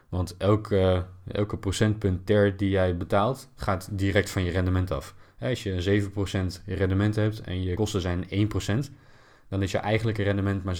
want 0.09 0.37
elke, 0.37 1.05
elke 1.27 1.57
procentpunt 1.57 2.25
ter 2.25 2.57
die 2.57 2.69
jij 2.69 2.97
betaalt 2.97 3.49
gaat 3.55 3.89
direct 3.91 4.29
van 4.29 4.43
je 4.43 4.51
rendement 4.51 4.91
af. 4.91 5.15
Als 5.39 5.63
je 5.63 6.09
7% 6.61 6.65
rendement 6.65 7.15
hebt 7.15 7.41
en 7.41 7.63
je 7.63 7.73
kosten 7.73 8.01
zijn 8.01 8.23
1%, 8.87 8.91
dan 9.47 9.61
is 9.61 9.71
je 9.71 9.77
eigenlijke 9.77 10.23
rendement 10.23 10.63
maar 10.63 10.77
6%. 10.77 10.79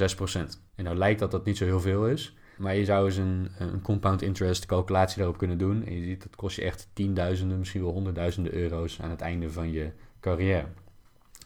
En 0.76 0.84
nou 0.84 0.96
lijkt 0.98 1.20
dat 1.20 1.32
dat 1.32 1.46
niet 1.46 1.58
zo 1.58 1.66
heel 1.66 1.80
veel 1.80 2.08
is, 2.08 2.36
maar 2.58 2.76
je 2.76 2.86
zou 2.86 3.06
eens 3.06 3.18
een, 3.18 3.50
een 3.58 3.82
compound 3.82 4.22
interest 4.22 4.66
calculatie 4.66 5.18
daarop 5.18 5.38
kunnen 5.38 5.58
doen. 5.58 5.86
En 5.86 5.94
je 5.94 6.04
ziet 6.04 6.24
dat 6.24 6.36
kost 6.36 6.56
je 6.56 6.62
echt 6.62 6.90
tienduizenden, 6.94 7.60
misschien 7.60 7.82
wel 7.82 7.92
honderdduizenden 7.92 8.54
euro's 8.54 9.02
aan 9.02 9.10
het 9.10 9.22
einde 9.22 9.52
van 9.52 9.72
je 9.72 9.92
carrière. 10.20 10.68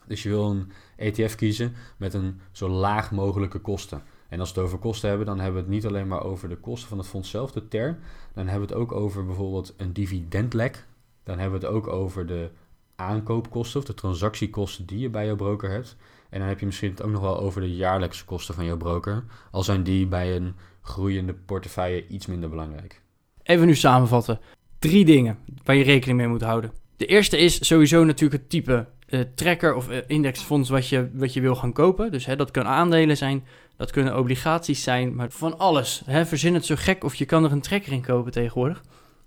Dus 0.07 0.23
je 0.23 0.29
wil 0.29 0.49
een 0.49 0.71
ETF 0.95 1.35
kiezen 1.35 1.73
met 1.97 2.13
een 2.13 2.39
zo 2.51 2.69
laag 2.69 3.11
mogelijke 3.11 3.59
kosten. 3.59 4.03
En 4.29 4.39
als 4.39 4.53
we 4.53 4.59
het 4.59 4.67
over 4.67 4.79
kosten 4.79 5.09
hebben, 5.09 5.27
dan 5.27 5.39
hebben 5.39 5.55
we 5.55 5.67
het 5.67 5.75
niet 5.75 5.85
alleen 5.85 6.07
maar 6.07 6.23
over 6.23 6.49
de 6.49 6.57
kosten 6.57 6.89
van 6.89 6.97
het 6.97 7.07
fonds 7.07 7.29
zelf, 7.29 7.51
de 7.51 7.67
TER. 7.67 7.99
Dan 8.33 8.47
hebben 8.47 8.67
we 8.67 8.73
het 8.73 8.83
ook 8.83 8.91
over 8.91 9.25
bijvoorbeeld 9.25 9.73
een 9.77 9.93
dividendlek. 9.93 10.85
Dan 11.23 11.39
hebben 11.39 11.59
we 11.59 11.65
het 11.65 11.75
ook 11.75 11.87
over 11.87 12.25
de 12.25 12.49
aankoopkosten 12.95 13.79
of 13.79 13.85
de 13.85 13.93
transactiekosten 13.93 14.85
die 14.85 14.99
je 14.99 15.09
bij 15.09 15.25
jouw 15.25 15.35
broker 15.35 15.69
hebt. 15.69 15.95
En 16.29 16.39
dan 16.39 16.47
heb 16.47 16.59
je 16.59 16.65
misschien 16.65 16.89
het 16.89 17.01
ook 17.01 17.11
nog 17.11 17.21
wel 17.21 17.39
over 17.39 17.61
de 17.61 17.75
jaarlijkse 17.75 18.25
kosten 18.25 18.55
van 18.55 18.65
jouw 18.65 18.77
broker. 18.77 19.23
Al 19.51 19.63
zijn 19.63 19.83
die 19.83 20.07
bij 20.07 20.35
een 20.35 20.55
groeiende 20.81 21.33
portefeuille 21.33 22.07
iets 22.07 22.25
minder 22.25 22.49
belangrijk. 22.49 23.01
Even 23.43 23.65
nu 23.65 23.75
samenvatten. 23.75 24.39
Drie 24.79 25.05
dingen 25.05 25.37
waar 25.63 25.75
je 25.75 25.83
rekening 25.83 26.17
mee 26.17 26.27
moet 26.27 26.41
houden. 26.41 26.71
De 26.97 27.05
eerste 27.05 27.37
is 27.37 27.67
sowieso 27.67 28.03
natuurlijk 28.03 28.41
het 28.41 28.49
type 28.49 28.87
uh, 29.09 29.19
tracker 29.35 29.75
of 29.75 29.89
uh, 29.89 29.97
indexfonds 30.07 30.69
wat 30.69 30.87
je, 30.87 31.09
wat 31.13 31.33
je 31.33 31.41
wil 31.41 31.55
gaan 31.55 31.73
kopen. 31.73 32.11
Dus 32.11 32.25
hè, 32.25 32.35
dat 32.35 32.51
kunnen 32.51 32.71
aandelen 32.71 33.17
zijn, 33.17 33.45
dat 33.77 33.91
kunnen 33.91 34.17
obligaties 34.17 34.83
zijn, 34.83 35.15
maar 35.15 35.31
van 35.31 35.57
alles. 35.57 36.01
Hè, 36.05 36.25
verzin 36.25 36.53
het 36.53 36.65
zo 36.65 36.75
gek 36.77 37.03
of 37.03 37.15
je 37.15 37.25
kan 37.25 37.43
er 37.43 37.51
een 37.51 37.61
tracker 37.61 37.91
in 37.91 38.01
kopen 38.01 38.31
tegenwoordig. 38.31 38.83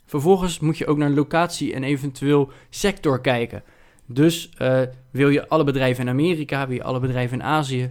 Vervolgens 0.07 0.59
moet 0.61 0.79
je 0.79 0.87
ook 0.87 0.97
naar 0.97 1.11
locatie 1.11 1.75
en 1.75 1.85
eventueel 1.85 2.51
sector 2.71 3.21
kijken. 3.21 3.63
Dus 4.07 4.51
uh, 4.59 4.81
wil 5.11 5.29
je 5.29 5.49
alle 5.49 5.65
bedrijven 5.65 6.05
in 6.05 6.11
Amerika, 6.11 6.67
wil 6.67 6.77
je 6.77 6.83
alle 6.83 7.01
bedrijven 7.01 7.39
in 7.39 7.45
Azië, 7.45 7.91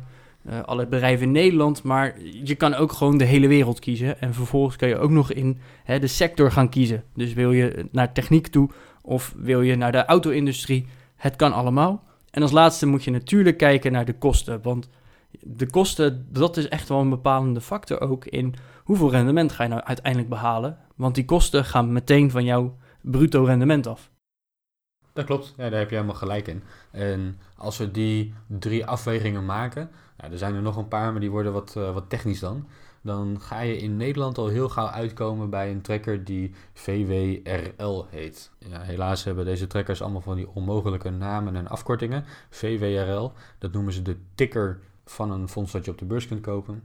uh, 0.50 0.64
alle 0.64 0.88
bedrijven 0.88 1.26
in 1.26 1.32
Nederland, 1.32 1.84
maar 1.84 2.16
je 2.44 2.56
kan 2.56 2.74
ook 2.74 2.92
gewoon 2.92 3.18
de 3.18 3.24
hele 3.24 3.48
wereld 3.48 3.80
kiezen. 3.80 4.22
En 4.22 4.34
vervolgens 4.34 4.76
kan 4.76 4.88
je 4.88 4.98
ook 4.98 5.10
nog 5.10 5.32
in 5.32 5.60
hè, 5.84 6.00
de 6.00 6.08
sector 6.08 6.52
gaan 6.52 6.70
kiezen. 6.70 7.04
Dus 7.14 7.34
wil 7.34 7.52
je 7.52 7.86
naar 7.92 8.14
techniek 8.14 8.48
toe 8.48 8.70
of 9.02 9.34
wil 9.38 9.62
je 9.62 9.76
naar 9.76 9.92
de 9.92 10.06
auto-industrie, 10.06 10.86
het 11.16 11.36
kan 11.36 11.54
allemaal. 11.54 12.04
En 12.32 12.42
als 12.42 12.52
laatste 12.52 12.86
moet 12.86 13.04
je 13.04 13.12
natuurlijk 13.12 13.58
kijken 13.58 13.92
naar 13.92 14.06
de 14.06 14.18
kosten, 14.18 14.62
want 14.62 14.90
de 15.40 15.70
kosten, 15.70 16.28
dat 16.30 16.58
is 16.58 16.68
echt 16.68 16.90
wel 16.90 17.00
een 17.00 17.10
bepalende 17.10 17.62
factor 17.62 18.02
ook 18.02 18.26
in 18.26 18.56
hoeveel 18.84 19.12
rendement 19.12 19.52
ga 19.52 19.64
je 19.64 19.70
nou 19.70 19.82
uiteindelijk 19.84 20.30
behalen. 20.30 20.78
Want 20.96 21.16
die 21.16 21.26
kosten 21.26 21.66
gaan 21.66 21.94
meteen 21.94 22.32
van 22.32 22.44
jouw 22.44 22.78
bruto 23.02 23.44
rendement 23.44 23.88
af. 23.88 24.12
Dat 25.14 25.26
klopt, 25.26 25.54
ja, 25.58 25.70
daar 25.70 25.80
heb 25.80 25.90
je 25.90 25.96
helemaal 25.96 26.18
gelijk 26.18 26.48
in. 26.48 26.64
En 26.92 27.40
als 27.58 27.78
we 27.78 27.92
die 27.92 28.34
drie 28.48 28.86
afwegingen 28.86 29.46
maken, 29.46 29.90
er 30.18 30.38
zijn 30.38 30.56
er 30.56 30.62
nog 30.62 30.78
een 30.78 30.88
paar, 30.88 31.12
maar 31.12 31.22
die 31.22 31.32
worden 31.32 31.54
wat, 31.54 31.76
uh, 31.78 31.94
wat 31.94 32.10
technisch 32.10 32.40
dan. 32.40 32.68
Dan 33.02 33.42
ga 33.42 33.60
je 33.60 33.78
in 33.78 33.98
Nederland 33.98 34.38
al 34.38 34.48
heel 34.48 34.70
gauw 34.70 34.88
uitkomen 34.88 35.50
bij 35.50 35.72
een 35.72 35.82
tracker 35.82 36.24
die 36.24 36.54
VWRL 36.74 38.06
heet. 38.10 38.52
Ja, 38.58 38.82
helaas 38.82 39.24
hebben 39.24 39.46
deze 39.46 39.68
trackers 39.68 40.02
allemaal 40.02 40.22
van 40.22 40.36
die 40.36 40.50
onmogelijke 40.54 41.10
namen 41.10 41.56
en 41.56 41.68
afkortingen. 41.68 42.26
VWRL, 42.50 43.32
dat 43.58 43.72
noemen 43.72 43.94
ze 43.94 44.02
de 44.02 44.18
ticker 44.36 44.80
van 45.06 45.32
een 45.32 45.50
fonds 45.50 45.72
dat 45.72 45.86
je 45.86 45.92
op 45.92 45.98
de 45.98 46.06
beurs 46.06 46.28
kunt 46.28 46.42
kopen. 46.42 46.84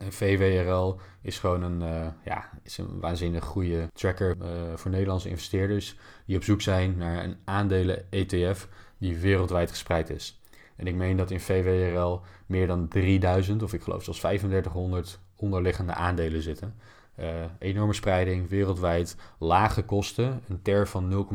En 0.00 0.12
VWRL 0.12 1.00
is 1.20 1.38
gewoon 1.38 1.62
een, 1.62 1.82
uh, 1.82 2.06
ja, 2.24 2.50
is 2.62 2.78
een 2.78 3.00
waanzinnig 3.00 3.44
goede 3.44 3.88
tracker 3.92 4.36
uh, 4.42 4.48
voor 4.74 4.90
Nederlandse 4.90 5.28
investeerders 5.28 5.96
die 6.26 6.36
op 6.36 6.44
zoek 6.44 6.60
zijn 6.60 6.96
naar 6.96 7.24
een 7.24 7.36
aandelen-ETF 7.44 8.68
die 8.98 9.18
wereldwijd 9.18 9.70
gespreid 9.70 10.10
is. 10.10 10.40
En 10.76 10.86
ik 10.86 10.94
meen 10.94 11.16
dat 11.16 11.30
in 11.30 11.40
VWRL 11.40 12.20
meer 12.46 12.66
dan 12.66 12.88
3000 12.88 13.62
of 13.62 13.72
ik 13.72 13.82
geloof 13.82 14.04
zelfs 14.04 14.18
3500 14.18 15.18
onderliggende 15.36 15.94
aandelen 15.94 16.42
zitten. 16.42 16.74
Uh, 17.18 17.26
enorme 17.58 17.92
spreiding, 17.92 18.48
wereldwijd, 18.48 19.16
lage 19.38 19.82
kosten, 19.82 20.42
een 20.48 20.62
TER 20.62 20.88
van 20.88 21.28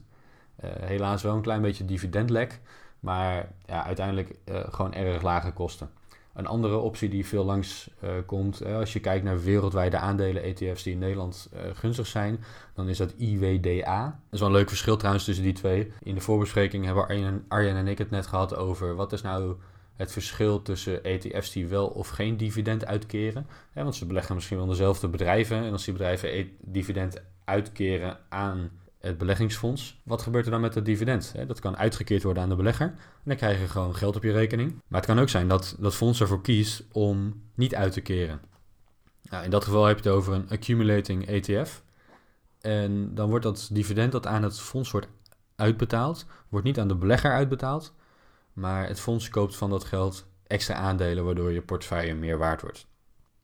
0,25%. 0.00 0.02
helaas 0.60 1.22
wel 1.22 1.34
een 1.34 1.42
klein 1.42 1.62
beetje 1.62 1.84
dividendlek, 1.84 2.60
maar 3.00 3.48
ja, 3.66 3.84
uiteindelijk 3.84 4.34
gewoon 4.70 4.94
erg 4.94 5.22
lage 5.22 5.52
kosten. 5.52 5.90
Een 6.34 6.46
andere 6.46 6.76
optie 6.76 7.08
die 7.08 7.26
veel 7.26 7.44
langs 7.44 7.90
uh, 8.04 8.10
komt, 8.26 8.64
als 8.64 8.92
je 8.92 9.00
kijkt 9.00 9.24
naar 9.24 9.42
wereldwijde 9.42 9.96
aandelen-ETF's 9.96 10.82
die 10.82 10.92
in 10.92 10.98
Nederland 10.98 11.50
gunstig 11.74 12.06
zijn, 12.06 12.44
dan 12.74 12.88
is 12.88 12.98
dat 12.98 13.14
IWDA. 13.16 14.04
Dat 14.04 14.32
is 14.32 14.38
wel 14.40 14.48
een 14.48 14.54
leuk 14.54 14.68
verschil 14.68 14.96
trouwens 14.96 15.24
tussen 15.24 15.44
die 15.44 15.52
twee. 15.52 15.92
In 16.02 16.14
de 16.14 16.20
voorbespreking 16.20 16.84
hebben 16.84 17.06
Arjen, 17.08 17.44
Arjen 17.48 17.76
en 17.76 17.88
ik 17.88 17.98
het 17.98 18.10
net 18.10 18.26
gehad 18.26 18.56
over 18.56 18.94
wat 18.94 19.12
is 19.12 19.22
nou 19.22 19.56
het 19.96 20.12
verschil 20.12 20.62
tussen 20.62 21.04
ETF's 21.04 21.52
die 21.52 21.66
wel 21.66 21.86
of 21.86 22.08
geen 22.08 22.36
dividend 22.36 22.86
uitkeren. 22.86 23.46
want 23.72 23.94
ze 23.94 24.06
beleggen 24.06 24.34
misschien 24.34 24.56
wel 24.56 24.66
dezelfde 24.66 25.08
bedrijven. 25.08 25.64
En 25.64 25.72
als 25.72 25.84
die 25.84 25.92
bedrijven 25.92 26.38
e 26.38 26.46
dividend 26.60 27.22
uitkeren 27.44 28.18
aan 28.28 28.70
het 29.04 29.18
beleggingsfonds, 29.18 30.00
wat 30.04 30.22
gebeurt 30.22 30.44
er 30.44 30.50
dan 30.50 30.60
met 30.60 30.74
het 30.74 30.84
dividend? 30.84 31.34
Dat 31.46 31.60
kan 31.60 31.76
uitgekeerd 31.76 32.22
worden 32.22 32.42
aan 32.42 32.48
de 32.48 32.56
belegger. 32.56 32.86
En 32.86 33.22
dan 33.24 33.36
krijg 33.36 33.60
je 33.60 33.68
gewoon 33.68 33.94
geld 33.94 34.16
op 34.16 34.22
je 34.22 34.32
rekening. 34.32 34.82
Maar 34.88 35.00
het 35.00 35.10
kan 35.10 35.18
ook 35.18 35.28
zijn 35.28 35.48
dat 35.48 35.76
dat 35.78 35.94
fonds 35.94 36.20
ervoor 36.20 36.40
kiest 36.40 36.84
om 36.92 37.42
niet 37.54 37.74
uit 37.74 37.92
te 37.92 38.00
keren. 38.00 38.40
Nou, 39.22 39.44
in 39.44 39.50
dat 39.50 39.64
geval 39.64 39.84
heb 39.84 39.98
je 39.98 40.08
het 40.08 40.18
over 40.18 40.32
een 40.32 40.48
accumulating 40.48 41.26
ETF. 41.26 41.82
En 42.60 43.14
dan 43.14 43.28
wordt 43.28 43.44
dat 43.44 43.68
dividend 43.72 44.12
dat 44.12 44.26
aan 44.26 44.42
het 44.42 44.60
fonds 44.60 44.90
wordt 44.90 45.08
uitbetaald, 45.56 46.26
wordt 46.48 46.66
niet 46.66 46.78
aan 46.78 46.88
de 46.88 46.96
belegger 46.96 47.32
uitbetaald, 47.32 47.94
maar 48.52 48.86
het 48.88 49.00
fonds 49.00 49.28
koopt 49.28 49.56
van 49.56 49.70
dat 49.70 49.84
geld 49.84 50.26
extra 50.46 50.74
aandelen, 50.74 51.24
waardoor 51.24 51.52
je 51.52 51.62
portefeuille 51.62 52.14
meer 52.14 52.38
waard 52.38 52.60
wordt. 52.60 52.86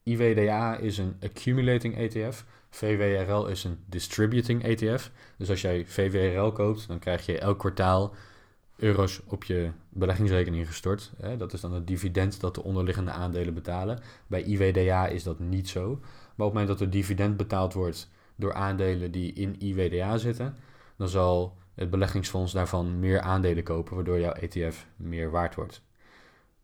IWDA 0.02 0.76
is 0.76 0.98
een 0.98 1.16
accumulating 1.20 1.96
ETF. 1.96 2.44
VWRL 2.70 3.46
is 3.46 3.64
een 3.64 3.78
distributing 3.86 4.62
ETF. 4.62 5.10
Dus 5.36 5.50
als 5.50 5.60
jij 5.60 5.86
VWRL 5.86 6.52
koopt, 6.52 6.88
dan 6.88 6.98
krijg 6.98 7.26
je 7.26 7.38
elk 7.38 7.58
kwartaal 7.58 8.14
euro's 8.76 9.20
op 9.26 9.44
je 9.44 9.70
beleggingsrekening 9.88 10.66
gestort. 10.66 11.12
Dat 11.38 11.52
is 11.52 11.60
dan 11.60 11.72
het 11.72 11.86
dividend 11.86 12.40
dat 12.40 12.54
de 12.54 12.62
onderliggende 12.62 13.10
aandelen 13.10 13.54
betalen. 13.54 14.00
Bij 14.26 14.42
IWDA 14.42 15.06
is 15.06 15.22
dat 15.22 15.38
niet 15.38 15.68
zo. 15.68 15.88
Maar 15.88 16.46
op 16.46 16.54
het 16.54 16.60
moment 16.60 16.68
dat 16.68 16.80
er 16.80 16.90
dividend 16.90 17.36
betaald 17.36 17.72
wordt 17.72 18.10
door 18.36 18.54
aandelen 18.54 19.10
die 19.10 19.32
in 19.32 19.56
IWDA 19.58 20.16
zitten, 20.16 20.56
dan 20.96 21.08
zal 21.08 21.56
het 21.74 21.90
beleggingsfonds 21.90 22.52
daarvan 22.52 22.98
meer 22.98 23.20
aandelen 23.20 23.64
kopen, 23.64 23.94
waardoor 23.94 24.20
jouw 24.20 24.32
ETF 24.32 24.86
meer 24.96 25.30
waard 25.30 25.54
wordt. 25.54 25.82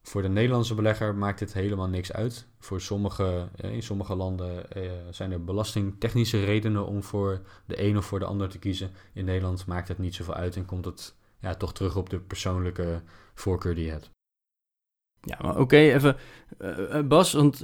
Voor 0.06 0.22
de 0.22 0.28
Nederlandse 0.28 0.74
belegger 0.74 1.14
maakt 1.14 1.38
dit 1.38 1.52
helemaal 1.52 1.88
niks 1.88 2.12
uit. 2.12 2.46
Voor 2.58 2.80
sommige, 2.80 3.48
eh, 3.56 3.72
in 3.72 3.82
sommige 3.82 4.14
landen 4.14 4.70
eh, 4.70 4.82
zijn 5.10 5.32
er 5.32 5.44
belastingtechnische 5.44 6.44
redenen 6.44 6.86
om 6.86 7.02
voor 7.02 7.40
de 7.66 7.82
een 7.82 7.96
of 7.96 8.04
voor 8.04 8.18
de 8.18 8.24
ander 8.24 8.48
te 8.48 8.58
kiezen. 8.58 8.90
In 9.12 9.24
Nederland 9.24 9.66
maakt 9.66 9.88
het 9.88 9.98
niet 9.98 10.14
zoveel 10.14 10.34
uit 10.34 10.56
en 10.56 10.64
komt 10.64 10.84
het 10.84 11.14
ja, 11.40 11.54
toch 11.54 11.72
terug 11.72 11.96
op 11.96 12.10
de 12.10 12.18
persoonlijke 12.18 13.02
voorkeur 13.34 13.74
die 13.74 13.84
je 13.84 13.90
hebt. 13.90 14.10
Ja, 15.20 15.38
maar 15.42 15.58
oké, 15.58 15.76
even 15.76 16.16
uh, 16.60 17.00
Bas, 17.00 17.32
want 17.32 17.58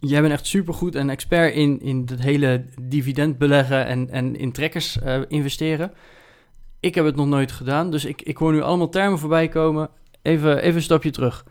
jij 0.00 0.20
bent 0.20 0.32
echt 0.32 0.46
supergoed 0.46 0.94
en 0.94 1.10
expert 1.10 1.54
in, 1.54 1.80
in 1.80 2.00
het 2.06 2.20
hele 2.20 2.64
dividend 2.82 3.38
beleggen 3.38 3.86
en, 3.86 4.10
en 4.10 4.36
in 4.36 4.52
trekkers 4.52 4.98
investeren. 5.28 5.92
Ik 6.80 6.94
heb 6.94 7.04
het 7.04 7.16
nog 7.16 7.26
nooit 7.26 7.52
gedaan, 7.52 7.90
dus 7.90 8.04
ik, 8.04 8.22
ik 8.22 8.36
hoor 8.36 8.52
nu 8.52 8.60
allemaal 8.60 8.88
termen 8.88 9.18
voorbij 9.18 9.48
komen. 9.48 9.90
Even, 10.22 10.58
even 10.58 10.76
een 10.76 10.82
stapje 10.82 11.10
terug. 11.10 11.44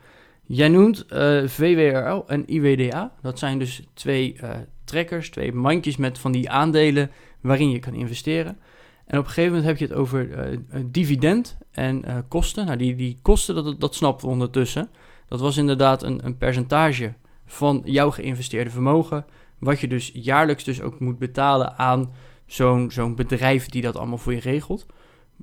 Jij 0.48 0.68
noemt 0.68 1.06
eh, 1.06 1.44
VWRL 1.46 2.24
en 2.28 2.54
IWDA. 2.54 3.12
Dat 3.22 3.40
zijn 3.40 3.60
dus 3.60 3.82
twee 3.94 4.38
uh, 4.44 4.50
trekkers, 4.84 5.30
twee 5.30 5.54
mandjes 5.54 5.98
met 5.98 6.20
van 6.20 6.32
die 6.32 6.50
aandelen 6.50 7.12
waarin 7.42 7.70
je 7.70 7.80
kan 7.80 7.94
investeren. 7.94 8.58
En 9.06 9.18
op 9.18 9.24
een 9.26 9.32
gegeven 9.32 9.50
moment 9.50 9.66
heb 9.66 9.78
je 9.78 9.86
het 9.86 9.94
over 9.94 10.50
uh, 10.52 10.58
dividend 10.86 11.58
en 11.72 12.26
kosten. 12.28 12.66
Nou, 12.66 12.78
die, 12.78 12.96
die 12.96 13.18
kosten, 13.22 13.56
dat, 13.56 13.80
dat 13.80 13.96
snappen 13.96 14.26
we 14.26 14.32
ondertussen. 14.32 14.90
Dat 15.28 15.40
was 15.40 15.58
inderdaad 15.58 16.04
een, 16.04 16.26
een 16.26 16.38
percentage 16.38 17.14
van 17.46 17.82
jouw 17.86 18.12
geïnvesteerde 18.12 18.70
vermogen. 18.70 19.26
Wat 19.60 19.80
je 19.80 19.88
dus 19.88 20.12
jaarlijks 20.14 20.64
dus 20.64 20.82
ook 20.82 21.00
moet 21.00 21.20
betalen 21.20 21.78
aan 21.78 22.12
zo'n 22.46 22.92
zo'n 22.92 23.16
bedrijf 23.16 23.66
die 23.66 23.82
dat 23.82 23.98
allemaal 23.98 24.18
voor 24.18 24.34
je 24.34 24.40
regelt. 24.40 24.86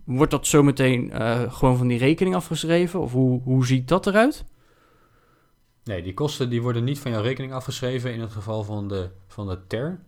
Wordt 0.04 0.30
dat 0.30 0.46
zometeen 0.46 1.12
gewoon 1.48 1.76
van 1.76 1.88
die 1.88 1.98
rekening 1.98 2.34
afgeschreven? 2.34 3.00
Of 3.00 3.12
hoe, 3.12 3.40
hoe 3.42 3.66
ziet 3.66 3.88
dat 3.88 4.06
eruit? 4.06 4.44
Nee, 5.84 6.02
die 6.02 6.14
kosten 6.14 6.50
die 6.50 6.62
worden 6.62 6.84
niet 6.84 6.98
van 6.98 7.10
jouw 7.10 7.22
rekening 7.22 7.52
afgeschreven 7.52 8.12
in 8.12 8.20
het 8.20 8.32
geval 8.32 8.64
van 8.64 8.88
de, 8.88 9.10
van 9.26 9.48
de 9.48 9.66
TER. 9.66 10.00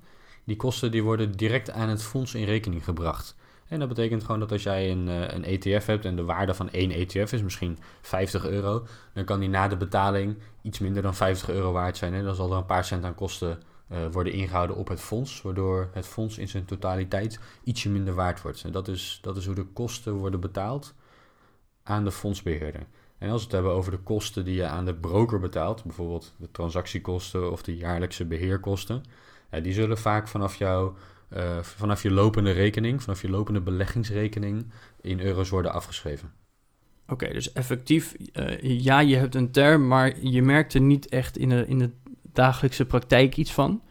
Die 0.45 0.57
kosten 0.57 0.91
die 0.91 1.03
worden 1.03 1.33
direct 1.33 1.71
aan 1.71 1.89
het 1.89 2.03
fonds 2.03 2.35
in 2.35 2.45
rekening 2.45 2.85
gebracht. 2.85 3.37
En 3.69 3.79
dat 3.79 3.89
betekent 3.89 4.25
gewoon 4.25 4.41
dat 4.41 4.53
als 4.53 4.63
jij 4.63 4.91
een, 4.91 5.07
uh, 5.07 5.29
een 5.29 5.45
ETF 5.45 5.87
hebt 5.87 6.05
en 6.05 6.17
de 6.17 6.25
waarde 6.25 6.55
van 6.55 6.71
één 6.71 6.91
ETF 6.91 7.33
is 7.33 7.43
misschien 7.43 7.79
50 8.01 8.47
euro, 8.47 8.87
dan 9.15 9.25
kan 9.25 9.41
die 9.41 9.49
na 9.49 9.69
de 9.69 9.77
betaling 9.77 10.37
iets 10.63 10.79
minder 10.79 11.03
dan 11.03 11.15
50 11.15 11.49
euro 11.49 11.73
waard 11.73 11.97
zijn. 11.97 12.15
En 12.15 12.25
dan 12.25 12.35
zal 12.35 12.51
er 12.51 12.57
een 12.57 12.67
paar 12.67 12.85
cent 12.85 13.05
aan 13.05 13.15
kosten 13.15 13.59
uh, 13.93 13.99
worden 14.11 14.33
ingehouden 14.33 14.77
op 14.77 14.89
het 14.89 15.01
fonds, 15.01 15.43
waardoor 15.43 15.89
het 15.93 16.07
fonds 16.07 16.39
in 16.39 16.49
zijn 16.49 16.65
totaliteit 16.65 17.39
ietsje 17.65 17.91
minder 17.91 18.15
waard 18.15 18.43
wordt. 18.43 18.65
En 18.65 18.73
dat 18.73 18.89
is, 18.89 19.19
dat 19.23 19.37
is 19.37 19.47
hoe 19.47 19.55
de 19.55 19.65
kosten 19.65 20.13
worden 20.13 20.41
betaald 20.41 20.95
aan 21.83 22.05
de 22.05 22.13
fondsbeheerder. 22.13 22.87
En 23.25 23.31
als 23.31 23.39
we 23.39 23.47
het 23.47 23.55
hebben 23.55 23.73
over 23.73 23.91
de 23.91 23.99
kosten 23.99 24.45
die 24.45 24.55
je 24.55 24.67
aan 24.67 24.85
de 24.85 24.95
broker 24.95 25.41
betaalt, 25.41 25.85
bijvoorbeeld 25.85 26.35
de 26.37 26.51
transactiekosten 26.51 27.53
of 27.53 27.63
de 27.63 27.77
jaarlijkse 27.77 28.25
beheerkosten, 28.25 29.03
die 29.63 29.73
zullen 29.73 29.99
vaak 29.99 30.29
vanaf, 30.29 30.57
jou, 30.57 30.93
uh, 31.37 31.59
vanaf 31.59 32.03
je 32.03 32.11
lopende 32.11 32.51
rekening, 32.51 33.03
vanaf 33.03 33.23
je 33.23 33.31
lopende 33.31 33.61
beleggingsrekening 33.61 34.67
in 35.01 35.21
euro's 35.21 35.49
worden 35.49 35.73
afgeschreven. 35.73 36.33
Oké, 37.09 37.33
dus 37.33 37.53
effectief, 37.53 38.15
uh, 38.33 38.61
ja, 38.61 39.01
je 39.01 39.17
hebt 39.17 39.35
een 39.35 39.51
term, 39.51 39.87
maar 39.87 40.21
je 40.21 40.43
merkt 40.43 40.75
er 40.75 40.81
niet 40.81 41.09
echt 41.09 41.39
in 41.39 41.49
de, 41.49 41.65
in 41.67 41.79
de 41.79 41.91
dagelijkse 42.33 42.85
praktijk 42.85 43.37
iets 43.37 43.53
van. 43.53 43.83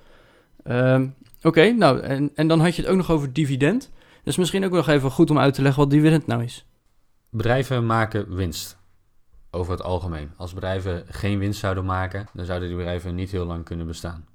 Ehm, 0.64 1.08
oké, 1.42 1.72
nou, 1.72 2.00
en, 2.00 2.32
en 2.36 2.48
dan 2.48 2.60
had 2.60 2.76
je 2.76 2.82
het 2.82 2.92
ook 2.92 2.98
nog 2.98 3.12
over 3.12 3.34
dividend. 3.34 3.92
Dus 4.24 4.38
misschien 4.38 4.66
ook 4.66 4.72
nog 4.72 4.88
even 4.88 5.12
goed 5.12 5.30
om 5.30 5.40
uit 5.40 5.54
te 5.54 5.62
leggen 5.62 5.82
wat 5.82 5.92
dividend 5.92 6.28
nou 6.28 6.44
is. 6.44 6.66
Bedrijven 7.30 7.86
maken 7.86 8.36
winst. 8.36 8.82
Over 9.56 9.72
het 9.72 9.84
algemeen. 9.84 10.32
Als 10.38 10.54
bedrijven 10.54 11.04
geen 11.08 11.40
winst 11.40 11.60
zouden 11.60 11.86
maken, 11.86 12.28
dan 12.34 12.46
zouden 12.46 12.68
die 12.68 12.78
bedrijven 12.78 13.16
niet 13.16 13.32
heel 13.32 13.46
lang 13.46 13.66
kunnen 13.66 13.88
bestaan. 13.88 14.26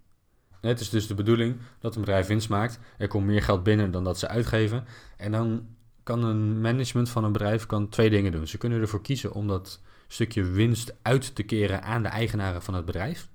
Het 0.61 0.81
is 0.81 0.91
dus 0.91 1.07
de 1.07 1.15
bedoeling 1.15 1.57
dat 1.79 1.95
een 1.95 2.01
bedrijf 2.01 2.27
winst 2.27 2.49
maakt. 2.49 2.79
Er 2.99 3.09
komt 3.09 3.27
meer 3.27 3.43
geld 3.43 3.63
binnen 3.63 3.91
dan 3.91 4.05
dat 4.05 4.19
ze 4.19 4.29
uitgeven. 4.29 4.85
En 5.17 5.33
dan 5.33 5.67
kan 6.03 6.25
een 6.25 6.61
management 6.61 7.09
van 7.09 7.25
een 7.25 7.33
bedrijf 7.33 7.67
kan 7.67 7.89
twee 7.89 8.11
dingen 8.11 8.33
doen. 8.33 8.47
Ze 8.47 8.59
kunnen 8.59 8.81
ervoor 8.81 9.03
kiezen 9.03 9.33
om 9.33 9.49
dat 9.49 9.81
stukje 10.07 10.43
winst 10.43 10.95
uit 11.03 11.35
te 11.35 11.43
keren 11.43 11.83
aan 11.83 12.03
de 12.03 12.09
eigenaren 12.09 12.63
van 12.63 12.75
het 12.75 12.85
bedrijf. 12.85 13.29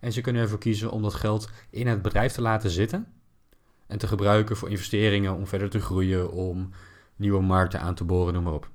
En 0.00 0.12
ze 0.12 0.20
kunnen 0.20 0.42
ervoor 0.42 0.58
kiezen 0.58 0.90
om 0.90 1.02
dat 1.02 1.14
geld 1.14 1.50
in 1.70 1.86
het 1.86 2.02
bedrijf 2.02 2.32
te 2.32 2.42
laten 2.42 2.70
zitten 2.70 3.06
en 3.86 3.98
te 3.98 4.06
gebruiken 4.06 4.56
voor 4.56 4.70
investeringen 4.70 5.34
om 5.34 5.46
verder 5.46 5.70
te 5.70 5.80
groeien, 5.80 6.30
om 6.30 6.70
nieuwe 7.16 7.42
markten 7.42 7.80
aan 7.80 7.94
te 7.94 8.04
boren, 8.04 8.34
noem 8.34 8.42
maar 8.42 8.52
op. 8.52 8.70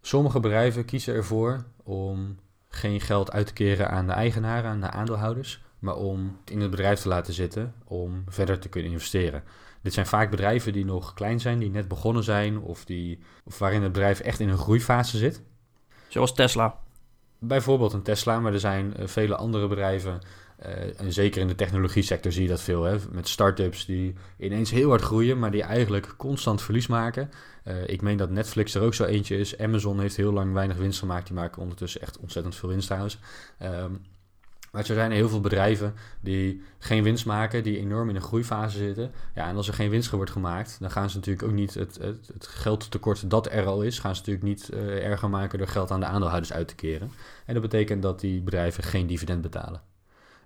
Sommige 0.00 0.40
bedrijven 0.40 0.84
kiezen 0.84 1.14
ervoor 1.14 1.64
om 1.84 2.36
geen 2.68 3.00
geld 3.00 3.32
uit 3.32 3.46
te 3.46 3.52
keren 3.52 3.90
aan 3.90 4.06
de 4.06 4.12
eigenaren, 4.12 4.70
aan 4.70 4.80
de 4.80 4.90
aandeelhouders, 4.90 5.62
maar 5.78 5.96
om 5.96 6.38
het 6.40 6.50
in 6.50 6.60
het 6.60 6.70
bedrijf 6.70 7.00
te 7.00 7.08
laten 7.08 7.32
zitten 7.32 7.74
om 7.84 8.24
verder 8.28 8.58
te 8.58 8.68
kunnen 8.68 8.90
investeren. 8.90 9.42
Dit 9.82 9.92
zijn 9.92 10.06
vaak 10.06 10.30
bedrijven 10.30 10.72
die 10.72 10.84
nog 10.84 11.14
klein 11.14 11.40
zijn, 11.40 11.58
die 11.58 11.70
net 11.70 11.88
begonnen 11.88 12.24
zijn 12.24 12.58
of, 12.58 12.84
die, 12.84 13.18
of 13.44 13.58
waarin 13.58 13.82
het 13.82 13.92
bedrijf 13.92 14.20
echt 14.20 14.40
in 14.40 14.48
een 14.48 14.58
groeifase 14.58 15.18
zit. 15.18 15.42
Zoals 16.08 16.34
Tesla. 16.34 16.78
Bijvoorbeeld 17.38 17.92
een 17.92 18.02
Tesla, 18.02 18.40
maar 18.40 18.52
er 18.52 18.60
zijn 18.60 18.96
eh, 18.96 19.06
vele 19.06 19.36
andere 19.36 19.68
bedrijven 19.68 20.20
uh, 20.62 21.00
en 21.00 21.12
zeker 21.12 21.40
in 21.40 21.48
de 21.48 21.54
technologie 21.54 22.02
sector 22.02 22.32
zie 22.32 22.42
je 22.42 22.48
dat 22.48 22.60
veel. 22.60 22.82
Hè? 22.82 22.96
Met 23.10 23.28
start-ups 23.28 23.84
die 23.84 24.14
ineens 24.38 24.70
heel 24.70 24.88
hard 24.88 25.02
groeien, 25.02 25.38
maar 25.38 25.50
die 25.50 25.62
eigenlijk 25.62 26.14
constant 26.16 26.62
verlies 26.62 26.86
maken. 26.86 27.30
Uh, 27.64 27.88
ik 27.88 28.02
meen 28.02 28.16
dat 28.16 28.30
Netflix 28.30 28.74
er 28.74 28.82
ook 28.82 28.94
zo 28.94 29.04
eentje 29.04 29.36
is. 29.36 29.58
Amazon 29.58 30.00
heeft 30.00 30.16
heel 30.16 30.32
lang 30.32 30.52
weinig 30.52 30.76
winst 30.76 30.98
gemaakt. 30.98 31.26
Die 31.26 31.36
maken 31.36 31.62
ondertussen 31.62 32.00
echt 32.00 32.18
ontzettend 32.18 32.54
veel 32.56 32.68
winst 32.68 32.86
trouwens. 32.86 33.18
Um, 33.62 34.00
maar 34.74 34.88
er 34.88 34.94
zijn 34.94 35.12
heel 35.12 35.28
veel 35.28 35.40
bedrijven 35.40 35.94
die 36.20 36.62
geen 36.78 37.02
winst 37.02 37.26
maken, 37.26 37.62
die 37.62 37.78
enorm 37.78 38.08
in 38.08 38.16
een 38.16 38.22
groeifase 38.22 38.78
zitten. 38.78 39.12
Ja, 39.34 39.48
en 39.48 39.56
als 39.56 39.68
er 39.68 39.74
geen 39.74 39.90
winst 39.90 40.10
wordt 40.10 40.30
gemaakt, 40.30 40.76
dan 40.80 40.90
gaan 40.90 41.10
ze 41.10 41.16
natuurlijk 41.16 41.46
ook 41.46 41.54
niet 41.54 41.74
het, 41.74 41.98
het, 42.00 42.30
het 42.32 42.46
geldtekort 42.46 43.30
dat 43.30 43.52
er 43.52 43.66
al 43.66 43.82
is, 43.82 43.98
gaan 43.98 44.14
ze 44.14 44.20
natuurlijk 44.20 44.46
niet 44.46 44.70
uh, 44.72 45.04
erger 45.04 45.30
maken 45.30 45.58
door 45.58 45.68
geld 45.68 45.90
aan 45.90 46.00
de 46.00 46.06
aandeelhouders 46.06 46.52
uit 46.52 46.68
te 46.68 46.74
keren. 46.74 47.10
En 47.46 47.52
dat 47.54 47.62
betekent 47.62 48.02
dat 48.02 48.20
die 48.20 48.40
bedrijven 48.40 48.84
geen 48.84 49.06
dividend 49.06 49.42
betalen. 49.42 49.80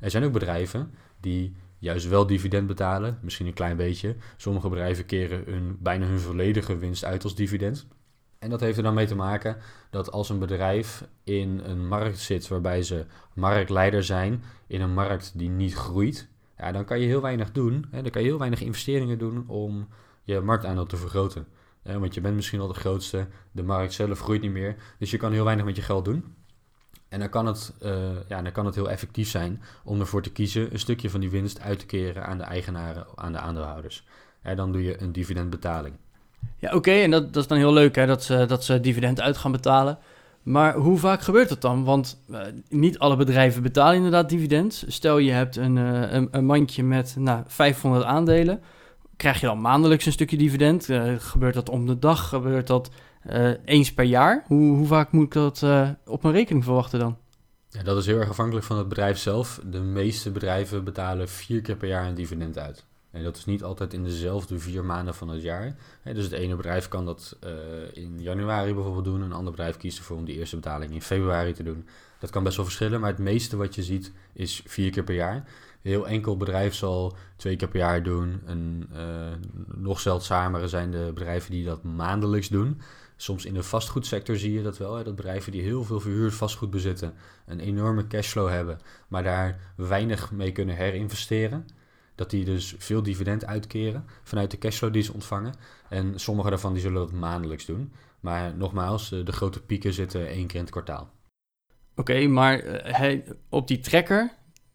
Er 0.01 0.11
zijn 0.11 0.25
ook 0.25 0.33
bedrijven 0.33 0.91
die 1.21 1.57
juist 1.79 2.09
wel 2.09 2.27
dividend 2.27 2.67
betalen, 2.67 3.19
misschien 3.23 3.47
een 3.47 3.53
klein 3.53 3.77
beetje. 3.77 4.17
Sommige 4.37 4.69
bedrijven 4.69 5.07
keren 5.07 5.43
hun, 5.47 5.77
bijna 5.81 6.07
hun 6.07 6.21
volledige 6.21 6.79
winst 6.79 7.05
uit 7.05 7.25
als 7.25 7.35
dividend. 7.35 7.87
En 8.39 8.51
dat 8.51 8.61
heeft 8.61 8.77
er 8.77 8.83
dan 8.83 8.95
mee 8.95 9.07
te 9.07 9.15
maken 9.15 9.57
dat 9.91 10.11
als 10.11 10.29
een 10.29 10.39
bedrijf 10.39 11.05
in 11.25 11.61
een 11.65 11.89
markt 11.89 12.19
zit 12.19 12.49
waarbij 12.49 12.83
ze 12.83 13.07
marktleider 13.35 14.05
zijn, 14.05 14.43
in 14.67 14.81
een 14.81 14.95
markt 14.95 15.33
die 15.35 15.49
niet 15.49 15.75
groeit, 15.75 16.29
ja, 16.59 16.73
dan 16.73 16.85
kan 16.85 17.01
je 17.01 17.07
heel 17.07 17.21
weinig 17.21 17.53
doen. 17.53 17.87
Hè, 17.91 18.03
dan 18.03 18.11
kan 18.11 18.23
je 18.23 18.29
heel 18.29 18.39
weinig 18.39 18.61
investeringen 18.61 19.19
doen 19.19 19.49
om 19.49 19.89
je 20.23 20.41
marktaandeel 20.41 20.87
te 20.87 20.97
vergroten. 20.97 21.47
want 21.83 22.15
je 22.15 22.21
bent 22.21 22.35
misschien 22.35 22.61
al 22.61 22.69
de 22.69 22.75
grootste, 22.75 23.27
de 23.53 23.63
markt 23.63 23.93
zelf 23.93 24.21
groeit 24.21 24.43
niet 24.43 24.53
meer, 24.53 24.77
dus 24.99 25.11
je 25.11 25.17
kan 25.17 25.33
heel 25.33 25.45
weinig 25.45 25.65
met 25.65 25.77
je 25.77 25.83
geld 25.83 26.05
doen. 26.05 26.25
En 27.09 27.19
dan 27.19 27.29
kan, 27.29 27.47
het, 27.47 27.73
uh, 27.83 27.93
ja, 28.29 28.43
dan 28.43 28.53
kan 28.53 28.67
het 28.67 28.75
heel 28.75 28.91
effectief 28.91 29.29
zijn 29.29 29.63
om 29.85 30.01
ervoor 30.01 30.23
te 30.23 30.31
kiezen 30.31 30.73
een 30.73 30.79
stukje 30.79 31.11
van 31.11 31.21
die 31.21 31.31
winst 31.31 31.61
uit 31.61 31.79
te 31.79 31.87
keren 31.87 32.27
aan 32.27 32.39
de 32.39 32.45
eigenaren, 32.45 33.07
aan 33.15 33.33
de 33.33 33.39
aandeelhouders. 33.39 34.05
En 34.43 34.57
dan 34.57 34.73
doe 34.73 34.83
je 34.83 35.03
een 35.03 35.13
dividendbetaling. 35.13 35.95
Ja, 36.59 36.75
oké, 36.75 36.91
en 36.91 37.11
dat, 37.11 37.33
dat 37.33 37.43
is 37.43 37.49
dan 37.49 37.59
heel 37.59 37.73
leuk 37.73 37.95
hè, 37.95 38.07
dat, 38.07 38.25
ze, 38.25 38.45
dat 38.47 38.65
ze 38.65 38.81
dividend 38.81 39.21
uit 39.21 39.37
gaan 39.37 39.53
betalen. 39.53 39.99
Maar 40.43 40.75
hoe 40.75 40.99
vaak 40.99 41.21
gebeurt 41.21 41.49
dat 41.49 41.61
dan? 41.61 41.85
Want 41.85 42.21
uh, 42.31 42.41
niet 42.69 42.99
alle 42.99 43.17
bedrijven 43.17 43.63
betalen 43.63 43.97
inderdaad 43.97 44.29
dividend. 44.29 44.85
Stel 44.87 45.19
je 45.19 45.31
hebt 45.31 45.57
een, 45.57 45.77
uh, 45.77 46.27
een, 46.31 46.45
mandje 46.45 46.83
met 46.83 47.15
nou, 47.19 47.43
500 47.47 48.05
aandelen. 48.05 48.61
Krijg 49.17 49.41
je 49.41 49.47
dan 49.47 49.61
maandelijks 49.61 50.07
een 50.07 50.13
stukje 50.13 50.37
dividend? 50.37 50.89
Gebeurt 51.19 51.55
dat 51.55 51.69
om 51.69 51.87
de 51.87 51.99
dag? 51.99 52.29
Gebeurt 52.29 52.67
dat 52.67 52.91
eens 53.65 53.95
per 53.95 54.05
jaar? 54.05 54.45
Hoe, 54.47 54.77
hoe 54.77 54.87
vaak 54.87 55.13
moet 55.13 55.25
ik 55.25 55.33
dat 55.33 55.63
op 56.05 56.23
mijn 56.23 56.35
rekening 56.35 56.65
verwachten 56.65 56.99
dan? 56.99 57.17
Ja, 57.71 57.83
dat 57.83 57.99
is 57.99 58.07
heel 58.07 58.19
erg 58.19 58.29
afhankelijk 58.29 58.67
van 58.67 58.79
het 58.79 58.89
bedrijf 58.89 59.19
zelf. 59.19 59.61
De 59.65 59.81
meeste 59.81 60.31
bedrijven 60.31 60.85
betalen 60.85 61.29
vier 61.29 61.61
keer 61.61 61.77
per 61.77 61.89
jaar 61.89 62.07
een 62.07 62.15
dividend 62.15 62.59
uit. 62.59 62.85
En 63.11 63.23
dat 63.23 63.37
is 63.37 63.45
niet 63.45 63.63
altijd 63.63 63.93
in 63.93 64.05
dezelfde 64.05 64.59
vier 64.59 64.85
maanden 64.85 65.15
van 65.15 65.29
het 65.29 65.43
jaar. 65.43 65.77
dus 66.05 66.25
het 66.25 66.33
ene 66.33 66.57
bedrijf 66.57 66.89
kan 66.89 67.05
dat 67.05 67.37
uh, 67.45 67.51
in 67.93 68.21
januari 68.21 68.75
bijvoorbeeld 68.75 69.05
doen. 69.05 69.21
Een 69.21 69.33
ander 69.33 69.51
bedrijf 69.51 69.77
kiest 69.77 69.99
ervoor 69.99 70.17
om 70.17 70.25
die 70.25 70.39
eerste 70.39 70.57
betaling 70.57 70.93
in 70.93 71.03
februari 71.03 71.53
te 71.53 71.63
doen. 71.63 71.87
Dat 72.21 72.31
kan 72.31 72.43
best 72.43 72.57
wel 72.57 72.65
verschillen, 72.65 73.01
maar 73.01 73.11
het 73.11 73.19
meeste 73.19 73.57
wat 73.57 73.75
je 73.75 73.83
ziet 73.83 74.13
is 74.33 74.63
vier 74.67 74.91
keer 74.91 75.05
per 75.05 75.15
jaar. 75.15 75.45
Heel 75.83 76.09
enkel 76.09 76.37
bedrijf 76.37 76.75
zal 76.75 77.17
twee 77.37 77.57
keer 77.57 77.69
per 77.69 77.81
jaar 77.81 78.03
doen. 78.03 78.41
En 78.47 78.89
uh, 78.93 79.01
nog 79.75 80.01
zeldzamer 80.01 80.69
zijn 80.69 80.91
de 80.91 81.11
bedrijven 81.15 81.51
die 81.51 81.65
dat 81.65 81.83
maandelijks 81.83 82.49
doen. 82.49 82.81
Soms 83.21 83.45
in 83.45 83.55
de 83.55 83.63
vastgoedsector 83.63 84.37
zie 84.37 84.53
je 84.53 84.63
dat 84.63 84.79
wel. 84.79 84.97
Hè, 84.97 85.05
dat 85.05 85.17
bedrijven 85.17 85.53
die 85.53 85.63
heel 85.63 85.85
veel 85.85 86.01
verhuurd 86.01 86.35
vastgoed 86.35 86.71
bezitten, 86.71 87.15
een 87.47 87.61
enorme 87.61 88.07
cashflow 88.07 88.49
hebben, 88.49 88.79
maar 89.09 89.23
daar 89.23 89.73
weinig 89.77 90.31
mee 90.31 90.53
kunnen 90.53 90.77
herinvesteren 90.77 91.67
dat 92.15 92.31
die 92.31 92.45
dus 92.45 92.75
veel 92.79 93.03
dividend 93.03 93.47
uitkeren 93.47 94.05
vanuit 94.23 94.51
de 94.51 94.59
cashflow 94.59 94.93
die 94.93 95.03
ze 95.03 95.13
ontvangen. 95.13 95.55
En 95.89 96.21
sommige 96.21 96.49
daarvan 96.49 96.73
die 96.73 96.83
zullen 96.83 96.99
dat 96.99 97.13
maandelijks 97.13 97.65
doen. 97.67 97.93
Maar 98.21 98.57
nogmaals, 98.57 99.09
de 99.09 99.33
grote 99.33 99.63
pieken 99.63 99.93
zitten 99.93 100.29
één 100.29 100.47
keer 100.47 100.57
in 100.57 100.63
het 100.63 100.71
kwartaal. 100.71 101.11
Oké, 101.97 102.27
maar 102.27 102.65
uh, 103.03 103.19
op 103.49 103.69
die 103.69 103.81
tracker 103.81 104.33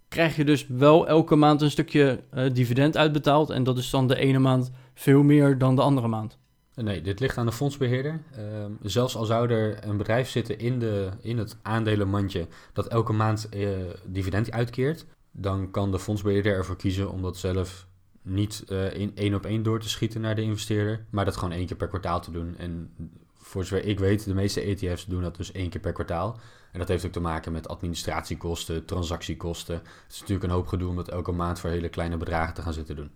krijg 0.08 0.36
je 0.36 0.46
dus 0.46 0.68
wel 0.68 1.08
elke 1.08 1.36
maand 1.36 1.62
een 1.62 1.72
stukje 1.72 2.24
uh, 2.34 2.54
dividend 2.54 2.98
uitbetaald. 2.98 3.50
En 3.50 3.64
dat 3.64 3.78
is 3.78 3.90
dan 3.90 4.08
de 4.08 4.16
ene 4.16 4.40
maand 4.40 4.72
veel 4.94 5.24
meer 5.24 5.58
dan 5.58 5.76
de 5.76 5.82
andere 5.82 6.08
maand. 6.08 6.38
Nee, 6.76 7.02
dit 7.02 7.20
ligt 7.20 7.38
aan 7.38 7.46
de 7.46 7.52
fondsbeheerder. 7.52 8.20
Uh, 8.38 8.66
zelfs 8.82 9.16
al 9.16 9.26
zou 9.26 9.50
er 9.50 9.88
een 9.88 9.98
bedrijf 9.98 10.30
zitten 10.30 10.60
in, 10.60 10.80
de, 10.80 11.10
in 11.22 11.38
het 11.38 11.58
aandelenmandje 11.62 12.48
dat 12.74 12.88
elke 12.88 13.14
maand 13.14 13.48
uh, 13.54 13.70
dividend 14.06 14.52
uitkeert, 14.52 15.06
dan 15.32 15.72
kan 15.72 15.92
de 15.92 16.00
fondsbeheerder 16.00 16.54
ervoor 16.54 16.76
kiezen 16.76 17.12
om 17.12 17.22
dat 17.22 17.38
zelf 17.38 17.88
niet 18.22 18.64
uh, 18.70 18.94
in 18.94 19.12
één 19.16 19.34
op 19.34 19.46
één 19.46 19.64
door 19.64 19.80
te 19.80 19.90
schieten 19.90 20.22
naar 20.22 20.36
de 20.36 20.42
investeerder, 20.42 21.06
maar 21.10 21.26
dat 21.26 21.38
gewoon 21.38 21.54
één 21.54 21.66
keer 21.66 21.78
per 21.78 21.88
kwartaal 21.88 22.22
te 22.22 22.32
doen. 22.32 22.58
En 22.58 22.92
voor 23.38 23.66
zover 23.66 23.86
ik 23.86 24.00
weet, 24.00 24.26
de 24.26 24.34
meeste 24.34 24.62
ETF's 24.62 25.06
doen 25.06 25.22
dat 25.22 25.36
dus 25.36 25.52
één 25.52 25.70
keer 25.70 25.82
per 25.82 25.94
kwartaal. 25.94 26.40
En 26.72 26.80
dat 26.80 26.88
heeft 26.88 27.06
ook 27.06 27.12
te 27.12 27.20
maken 27.20 27.52
met 27.52 27.68
administratiekosten, 27.68 28.86
transactiekosten. 28.86 29.76
Het 29.76 30.12
is 30.12 30.20
natuurlijk 30.20 30.48
een 30.48 30.56
hoop 30.56 30.68
gedoe 30.68 30.90
om 30.90 30.96
dat 30.96 31.10
elke 31.10 31.32
maand 31.32 31.60
voor 31.60 31.70
hele 31.70 31.90
kleine 31.90 32.18
bedragen 32.18 32.54
te 32.54 32.62
gaan 32.62 32.74
zitten 32.74 32.96
doen. 32.96 33.12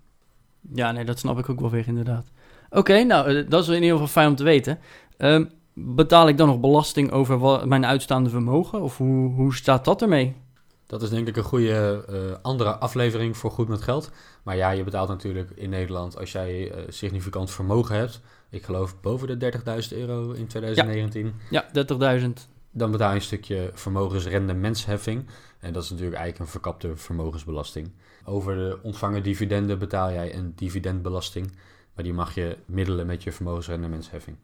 Ja, 0.73 0.91
nee, 0.91 1.05
dat 1.05 1.19
snap 1.19 1.39
ik 1.39 1.49
ook 1.49 1.59
wel 1.59 1.69
weer 1.69 1.87
inderdaad. 1.87 2.31
Oké, 2.69 3.03
nou, 3.03 3.31
uh, 3.31 3.49
dat 3.49 3.61
is 3.61 3.67
in 3.67 3.73
ieder 3.73 3.91
geval 3.91 4.07
fijn 4.07 4.27
om 4.27 4.35
te 4.35 4.43
weten. 4.43 4.79
Um, 5.17 5.49
betaal 5.73 6.27
ik 6.27 6.37
dan 6.37 6.47
nog 6.47 6.59
belasting 6.59 7.11
over 7.11 7.67
mijn 7.67 7.85
uitstaande 7.85 8.29
vermogen? 8.29 8.81
Of 8.81 8.97
hoe, 8.97 9.33
hoe 9.33 9.55
staat 9.55 9.85
dat 9.85 10.01
ermee? 10.01 10.35
Dat 10.87 11.01
is 11.01 11.09
denk 11.09 11.27
ik 11.27 11.37
een 11.37 11.43
goede 11.43 12.05
uh, 12.09 12.17
andere 12.41 12.75
aflevering 12.75 13.37
voor 13.37 13.51
Goed 13.51 13.67
met 13.67 13.81
Geld. 13.81 14.11
Maar 14.43 14.55
ja, 14.55 14.69
je 14.69 14.83
betaalt 14.83 15.09
natuurlijk 15.09 15.51
in 15.55 15.69
Nederland 15.69 16.17
als 16.17 16.31
jij 16.31 16.71
uh, 16.71 16.83
significant 16.87 17.51
vermogen 17.51 17.95
hebt. 17.95 18.21
Ik 18.49 18.63
geloof 18.63 19.01
boven 19.01 19.39
de 19.39 19.51
30.000 19.91 19.97
euro 19.97 20.31
in 20.31 20.47
2019. 20.47 21.33
Ja, 21.49 21.65
ja 21.73 22.19
30.000. 22.19 22.27
Dan 22.71 22.91
betaal 22.91 23.09
je 23.09 23.15
een 23.15 23.21
stukje 23.21 23.71
vermogensrendementsheffing. 23.73 25.25
En 25.59 25.73
dat 25.73 25.83
is 25.83 25.89
natuurlijk 25.89 26.17
eigenlijk 26.17 26.45
een 26.45 26.59
verkapte 26.59 26.95
vermogensbelasting. 26.95 27.91
Over 28.25 28.55
de 28.55 28.79
ontvangen 28.81 29.23
dividenden 29.23 29.79
betaal 29.79 30.11
jij 30.11 30.35
een 30.35 30.53
dividendbelasting. 30.55 31.51
Maar 31.97 32.05
die 32.05 32.15
mag 32.15 32.35
je 32.35 32.57
middelen 32.65 33.05
met 33.05 33.23
je 33.23 33.31
vermogensrendementsheffing. 33.31 34.37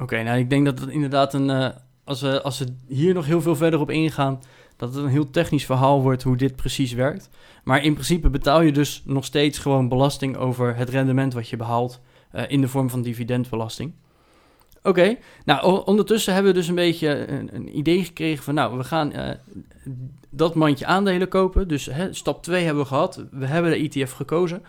Oké, 0.00 0.22
nou 0.22 0.38
ik 0.38 0.50
denk 0.50 0.64
dat 0.64 0.80
het 0.80 0.88
inderdaad 0.88 1.34
een... 1.34 1.48
Uh, 1.48 1.68
als, 2.04 2.20
we, 2.20 2.42
als 2.42 2.58
we 2.58 2.66
hier 2.86 3.14
nog 3.14 3.26
heel 3.26 3.40
veel 3.42 3.56
verder 3.56 3.80
op 3.80 3.90
ingaan 3.90 4.40
dat 4.76 4.94
het 4.94 5.04
een 5.04 5.10
heel 5.10 5.30
technisch 5.30 5.64
verhaal 5.64 6.02
wordt 6.02 6.22
hoe 6.22 6.36
dit 6.36 6.56
precies 6.56 6.92
werkt. 6.92 7.28
Maar 7.64 7.84
in 7.84 7.92
principe 7.92 8.30
betaal 8.30 8.60
je 8.60 8.72
dus 8.72 9.02
nog 9.04 9.24
steeds 9.24 9.58
gewoon 9.58 9.88
belasting 9.88 10.36
over 10.36 10.76
het 10.76 10.88
rendement 10.88 11.34
wat 11.34 11.48
je 11.48 11.56
behaalt 11.56 12.00
uh, 12.34 12.42
in 12.48 12.60
de 12.60 12.68
vorm 12.68 12.90
van 12.90 13.02
dividendbelasting. 13.02 13.92
Oké, 14.82 15.16
nou 15.44 15.84
ondertussen 15.84 16.34
hebben 16.34 16.52
we 16.52 16.58
dus 16.58 16.68
een 16.68 16.74
beetje 16.74 17.28
een, 17.28 17.54
een 17.54 17.78
idee 17.78 18.04
gekregen 18.04 18.44
van 18.44 18.54
nou, 18.54 18.78
we 18.78 18.84
gaan 18.84 19.12
uh, 19.16 19.30
dat 20.30 20.54
mandje 20.54 20.86
aandelen 20.86 21.28
kopen. 21.28 21.68
Dus 21.68 21.86
hè, 21.86 22.12
stap 22.12 22.42
2 22.42 22.64
hebben 22.64 22.82
we 22.82 22.88
gehad, 22.88 23.24
we 23.30 23.46
hebben 23.46 23.70
de 23.70 24.00
ETF 24.00 24.12
gekozen. 24.12 24.62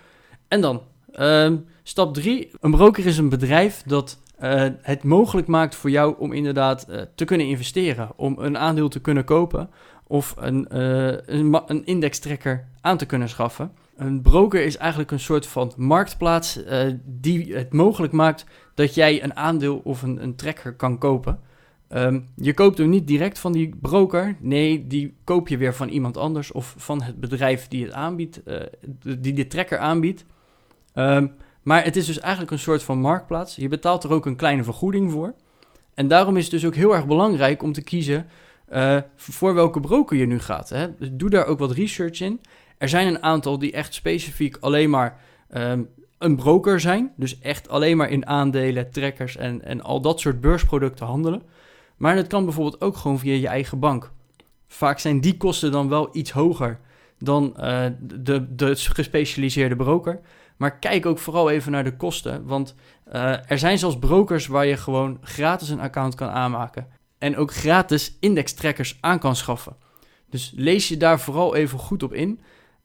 En 0.48 0.62
dan, 0.62 0.82
uh, 1.19 1.52
stap 1.84 2.13
3, 2.13 2.52
een 2.60 2.71
broker 2.71 3.06
is 3.06 3.17
een 3.17 3.30
bedrijf 3.30 3.84
dat 3.86 4.21
uh, 4.43 4.65
het 4.82 5.04
mogelijk 5.04 5.47
maakt 5.47 5.76
voor 5.76 5.89
jou 5.89 6.15
om 6.17 6.32
inderdaad 6.32 6.88
uh, 6.89 7.02
te 7.15 7.26
kunnen 7.26 7.47
investeren, 7.47 8.10
om 8.15 8.36
een 8.39 8.58
aandeel 8.58 8.89
te 8.89 8.99
kunnen 8.99 9.23
kopen 9.23 9.69
of 10.08 10.36
een, 10.38 10.67
uh, 10.73 11.08
een, 11.26 11.62
een 11.88 12.62
aan 12.82 12.97
te 12.97 13.06
kunnen 13.06 13.30
schaffen. 13.30 13.71
Een 13.95 14.21
broker 14.21 14.65
is 14.65 14.78
eigenlijk 14.78 15.12
een 15.12 15.19
soort 15.19 15.47
van 15.47 15.73
marktplaats 15.78 16.60
die 17.06 17.56
het 17.56 17.73
mogelijk 17.73 18.13
maakt 18.13 18.45
dat 18.73 18.95
jij 18.95 19.23
een 19.23 19.36
aandeel 19.36 19.82
of 19.84 20.02
een, 20.02 20.23
een 20.23 20.36
trekker 20.36 20.76
kan 20.76 20.97
kopen. 20.97 21.39
Um, 21.89 22.28
je 22.36 22.54
koopt 22.54 22.78
hem 22.78 22.89
niet 22.89 23.08
direct 23.08 23.39
van 23.39 23.52
die 23.52 23.76
broker, 23.82 24.36
nee, 24.39 24.88
die 24.88 25.15
koop 25.23 25.47
je 25.47 25.58
weer 25.58 25.76
van 25.76 25.89
iemand 25.89 26.17
anders 26.17 26.52
of 26.52 26.76
van 26.78 27.02
het 27.02 27.19
bedrijf 27.19 27.67
die 27.67 27.84
het 27.84 27.93
aanbiedt, 27.93 28.41
die 29.19 29.34
de 29.34 29.47
trekker 29.47 29.78
aanbiedt. 29.78 30.26
Um, 30.96 31.36
maar 31.62 31.84
het 31.84 31.96
is 31.96 32.06
dus 32.06 32.20
eigenlijk 32.20 32.52
een 32.52 32.60
soort 32.60 32.84
van 32.84 33.00
marktplaats. 33.00 33.56
Je 33.56 33.68
betaalt 33.68 34.04
er 34.04 34.12
ook 34.12 34.26
een 34.26 34.36
kleine 34.36 34.64
vergoeding 34.64 35.12
voor. 35.12 35.34
En 35.94 36.08
daarom 36.08 36.38
is 36.38 36.44
het 36.44 36.52
dus 36.52 36.66
ook 36.66 36.76
heel 36.76 36.96
erg 36.96 37.06
belangrijk 37.06 37.64
om 37.64 37.74
te 37.74 37.82
kiezen 37.82 38.28
uh, 38.74 38.98
voor 39.16 39.54
welke 39.54 39.80
broker 39.80 40.18
je 40.18 40.26
nu 40.26 40.40
gaat. 40.40 40.70
Hè? 40.70 40.96
Dus 40.96 41.10
doe 41.12 41.30
daar 41.30 41.46
ook 41.46 41.60
wat 41.60 41.72
research 41.72 42.22
in. 42.22 42.42
Er 42.78 42.90
zijn 42.90 43.08
een 43.08 43.24
aantal 43.24 43.60
die 43.60 43.72
echt 43.72 43.94
specifiek 43.94 44.58
alleen 44.60 44.90
maar 44.90 45.20
um, 45.58 45.90
een 46.18 46.36
broker 46.36 46.80
zijn. 46.80 47.12
Dus 47.16 47.40
echt 47.40 47.70
alleen 47.70 47.98
maar 47.98 48.10
in 48.10 48.28
aandelen, 48.28 48.92
trekkers 48.92 49.38
en, 49.38 49.66
en 49.66 49.82
al 49.82 50.02
dat 50.02 50.20
soort 50.20 50.42
beursproducten 50.42 51.06
handelen. 51.06 51.42
Maar 51.98 52.16
het 52.16 52.28
kan 52.28 52.46
bijvoorbeeld 52.46 52.82
ook 52.82 52.96
gewoon 52.96 53.20
via 53.20 53.34
je 53.34 53.48
eigen 53.48 53.80
bank. 53.80 54.12
Vaak 54.68 55.00
zijn 55.00 55.22
die 55.22 55.38
kosten 55.38 55.72
dan 55.72 55.90
wel 55.90 56.10
iets 56.12 56.32
hoger 56.32 56.80
dan 57.18 57.54
uh, 57.58 57.86
de, 58.00 58.56
de 58.56 58.76
gespecialiseerde 58.76 59.76
broker. 59.76 60.20
Maar 60.63 60.80
kijk 60.80 61.06
ook 61.06 61.19
vooral 61.19 61.49
even 61.49 61.71
naar 61.71 61.84
de 61.84 61.95
kosten. 61.95 62.45
Want 62.45 62.76
uh, 63.13 63.52
er 63.52 63.60
zijn 63.60 63.78
zelfs 63.78 63.99
brokers 63.99 64.47
waar 64.47 64.65
je 64.65 64.78
gewoon 64.78 65.17
gratis 65.21 65.69
een 65.69 65.80
account 65.80 66.15
kan 66.15 66.30
aanmaken 66.30 66.88
en 67.17 67.38
ook 67.38 67.54
gratis 67.54 68.17
indextrekkers 68.19 68.97
aan 69.02 69.19
kan 69.19 69.36
schaffen. 69.36 69.76
Dus 70.30 70.54
lees 70.56 70.88
je 70.88 70.97
daar 70.97 71.19
vooral 71.19 71.56
even 71.56 71.80
goed 71.80 72.04
op 72.04 72.13
in. 72.13 72.39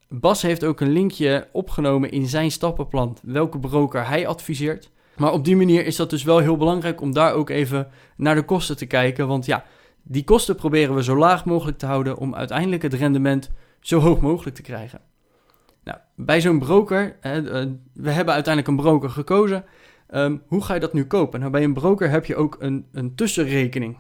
Bas 0.09 0.43
heeft 0.43 0.65
ook 0.65 0.81
een 0.81 0.93
linkje 0.93 1.49
opgenomen 1.53 2.11
in 2.11 2.27
zijn 2.27 2.51
stappenplan 2.51 3.17
welke 3.23 3.59
broker 3.59 4.07
hij 4.07 4.27
adviseert. 4.27 4.91
Maar 5.17 5.33
op 5.33 5.45
die 5.45 5.57
manier 5.57 5.87
is 5.87 5.97
dat 5.97 6.11
dus 6.11 6.23
wel 6.23 6.39
heel 6.39 6.57
belangrijk 6.57 7.01
om 7.01 7.13
daar 7.13 7.33
ook 7.33 7.51
even 7.51 7.89
naar 8.17 8.35
de 8.35 8.45
kosten 8.45 8.77
te 8.77 8.87
kijken. 8.87 9.29
Want 9.29 9.47
ja, 9.47 9.65
die 10.03 10.25
kosten 10.25 10.57
proberen 10.57 10.95
we 10.95 11.03
zo 11.03 11.17
laag 11.17 11.45
mogelijk 11.45 11.79
te 11.79 11.87
houden 11.87 12.17
om 12.17 12.35
uiteindelijk 12.35 12.83
het 12.83 12.95
rendement 12.95 13.51
zo 13.81 14.01
hoog 14.01 14.21
mogelijk 14.21 14.57
te 14.57 14.63
krijgen. 14.63 15.08
Nou, 15.89 16.01
bij 16.15 16.41
zo'n 16.41 16.59
broker, 16.59 17.17
hè, 17.21 17.61
eh, 17.61 17.67
we 17.93 18.11
hebben 18.11 18.35
uiteindelijk 18.35 18.67
een 18.77 18.85
broker 18.85 19.11
gekozen. 19.11 19.65
Um, 20.11 20.43
hoe 20.47 20.65
ga 20.65 20.75
je 20.75 20.81
dat 20.81 20.93
nu 20.93 21.07
kopen? 21.07 21.41
Nou, 21.41 21.53
bij 21.53 21.65
een 21.65 21.75
broker 21.75 22.11
heb 22.11 22.25
je 22.25 22.37
ook 22.37 22.57
een, 22.61 22.87
een 22.93 23.15
tussenrekening 23.15 23.99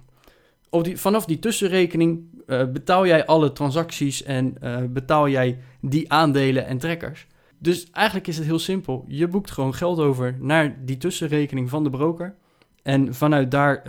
die, 0.70 0.96
vanaf 0.96 1.24
die 1.24 1.38
tussenrekening 1.38 2.42
uh, 2.46 2.64
betaal 2.64 3.06
jij 3.06 3.26
alle 3.26 3.52
transacties 3.52 4.22
en 4.22 4.54
uh, 4.62 4.76
betaal 4.88 5.28
jij 5.28 5.58
die 5.80 6.12
aandelen 6.12 6.66
en 6.66 6.78
trekkers. 6.78 7.26
Dus 7.58 7.90
eigenlijk 7.90 8.26
is 8.26 8.36
het 8.36 8.46
heel 8.46 8.58
simpel. 8.58 9.04
Je 9.06 9.28
boekt 9.28 9.50
gewoon 9.50 9.74
geld 9.74 9.98
over 9.98 10.36
naar 10.40 10.84
die 10.84 10.96
tussenrekening 10.96 11.68
van 11.68 11.84
de 11.84 11.90
broker. 11.90 12.34
En 12.82 13.14
vanuit 13.14 13.50
daar 13.50 13.82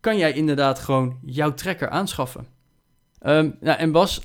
kan 0.00 0.16
jij 0.16 0.32
inderdaad 0.32 0.78
gewoon 0.78 1.18
jouw 1.24 1.54
trekker 1.54 1.88
aanschaffen. 1.88 2.46
Um, 3.26 3.56
nou, 3.60 3.78
en 3.78 3.92
Bas, 3.92 4.22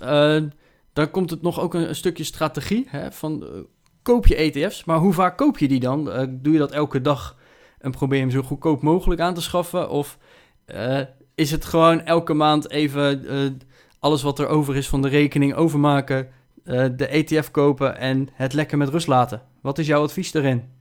dan 0.97 1.12
komt 1.12 1.29
het 1.29 1.41
nog 1.41 1.60
ook 1.60 1.73
een, 1.73 1.95
stukje 1.95 2.23
strategie. 2.23 2.88
Hè, 2.89 3.12
van, 3.12 3.45
koop 4.01 4.27
je 4.27 4.36
ETF's, 4.36 4.83
maar 4.83 4.97
hoe 4.97 5.13
vaak 5.13 5.38
koop 5.38 5.57
je 5.57 5.67
die 5.67 5.79
dan? 5.79 6.03
doe 6.41 6.53
je 6.53 6.60
dat 6.60 6.71
elke 6.71 7.01
dag 7.01 7.38
en 7.79 7.91
probeer 7.91 8.17
je 8.17 8.23
hem 8.23 8.33
zo 8.33 8.41
goedkoop 8.41 8.81
mogelijk 8.81 9.21
aan 9.21 9.33
te 9.33 9.41
schaffen? 9.41 9.89
Of 9.89 10.17
is 11.38 11.51
het 11.51 11.65
gewoon 11.65 12.05
elke 12.05 12.33
maand 12.33 12.69
even 12.69 13.27
eh, 13.27 13.51
alles 13.99 14.21
wat 14.21 14.39
er 14.39 14.47
over 14.47 14.75
is 14.75 14.88
van 14.88 15.01
de 15.01 15.07
rekening 15.07 15.53
overmaken, 15.53 16.27
eh, 16.63 16.86
de 16.95 17.07
ETF 17.07 17.51
kopen 17.51 17.97
en 17.97 18.29
het 18.33 18.53
lekker 18.53 18.77
met 18.77 18.89
rust 18.89 19.07
laten. 19.07 19.41
Wat 19.62 19.77
is 19.77 19.88
jouw 19.88 20.03
advies 20.03 20.31
daarin? 20.31 20.76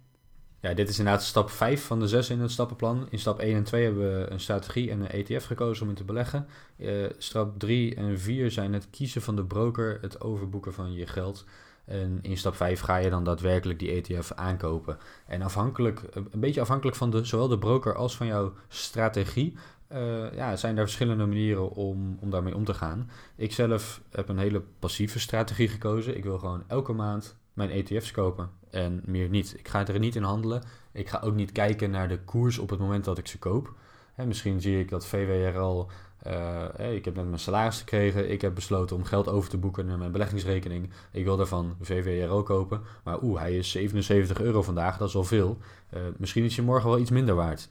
Ja, 0.67 0.75
dit 0.75 0.89
is 0.89 0.99
inderdaad 0.99 1.23
stap 1.23 1.51
5 1.51 1.85
van 1.85 2.01
de 2.01 2.09
6 2.09 2.31
in 2.31 2.41
het 2.41 2.51
stappenplan. 2.51 3.07
In 3.11 3.19
stap 3.19 3.39
1 3.39 3.57
en 3.57 3.65
2 3.65 3.85
hebben 3.85 4.21
we 4.21 4.31
een 4.31 4.41
strategie 4.41 4.91
en 4.91 5.01
een 5.01 5.11
ETF 5.11 5.45
gekozen 5.45 5.83
om 5.83 5.89
in 5.89 5.95
te 5.95 6.05
beleggen. 6.05 6.47
Uh, 6.77 7.07
stap 7.19 7.59
3 7.59 7.95
en 7.95 8.21
4 8.21 8.51
zijn 8.51 8.73
het 8.73 8.91
kiezen 8.91 9.23
van 9.23 9.37
de 9.37 9.45
broker, 9.45 9.99
het 10.01 10.21
overboeken 10.21 10.73
van 10.73 10.93
je 10.93 11.07
geld. 11.07 11.45
En 11.85 12.19
in 12.23 12.37
stap 12.37 12.55
5 12.55 12.81
ga 12.81 12.97
je 12.97 13.11
dan 13.11 13.25
daadwerkelijk 13.25 13.79
die 13.79 13.91
ETF 13.91 14.33
aankopen. 14.33 14.99
En 15.27 15.43
afhankelijk, 15.43 16.03
een 16.13 16.41
beetje 16.41 16.61
afhankelijk 16.61 16.97
van 16.97 17.27
zowel 17.27 17.49
de 17.49 17.59
broker 17.59 17.95
als 17.95 18.17
van 18.17 18.27
jouw 18.27 18.53
strategie, 18.69 19.57
uh, 19.93 20.35
ja, 20.35 20.57
zijn 20.57 20.77
er 20.77 20.83
verschillende 20.85 21.27
manieren 21.27 21.71
om, 21.71 22.19
om 22.21 22.31
daarmee 22.31 22.55
om 22.55 22.65
te 22.65 22.75
gaan. 22.75 23.11
Ik 23.37 23.53
zelf 23.53 24.01
heb 24.11 24.29
een 24.29 24.39
hele 24.39 24.63
passieve 24.79 25.19
strategie 25.19 25.69
gekozen. 25.69 26.17
Ik 26.17 26.25
wil 26.25 26.39
gewoon 26.39 26.65
elke 26.67 26.93
maand 26.93 27.37
mijn 27.53 27.71
ETF's 27.71 28.11
kopen 28.11 28.51
en 28.77 29.03
meer 29.05 29.29
niet. 29.29 29.55
Ik 29.59 29.69
ga 29.69 29.87
er 29.87 29.99
niet 29.99 30.17
in 30.17 30.23
handelen. 30.23 30.63
Ik 30.93 31.09
ga 31.09 31.21
ook 31.25 31.35
niet 31.35 31.53
kijken 31.53 31.91
naar 31.91 32.09
de 32.09 32.19
koers 32.19 32.59
op 32.59 32.71
het 32.71 32.79
moment 32.79 33.05
dat 33.05 33.19
ik 33.19 33.27
ze 33.27 33.39
koop. 33.39 33.75
Hè, 34.15 34.27
misschien 34.27 34.61
zie 34.61 34.81
ik 34.81 34.89
dat 34.89 35.07
VWRL, 35.07 35.87
uh, 36.27 36.95
ik 36.95 37.05
heb 37.05 37.15
net 37.15 37.27
mijn 37.27 37.39
salaris 37.39 37.79
gekregen, 37.79 38.31
ik 38.31 38.41
heb 38.41 38.55
besloten 38.55 38.97
om 38.97 39.05
geld 39.05 39.29
over 39.29 39.51
te 39.51 39.59
boeken 39.59 39.87
naar 39.87 39.99
mijn 39.99 40.13
beleggingsrekening. 40.13 40.91
Ik 41.13 41.25
wil 41.25 41.37
daarvan 41.37 41.77
VWRL 41.81 42.43
kopen, 42.43 42.83
maar 43.05 43.23
oeh, 43.23 43.41
hij 43.41 43.57
is 43.57 43.71
77 43.71 44.41
euro 44.41 44.63
vandaag, 44.63 44.99
dat 44.99 45.09
is 45.09 45.15
al 45.15 45.25
veel. 45.25 45.59
Uh, 45.95 46.01
misschien 46.17 46.45
is 46.45 46.57
je 46.57 46.63
morgen 46.63 46.91
wel 46.91 46.99
iets 46.99 47.11
minder 47.11 47.35
waard. 47.35 47.69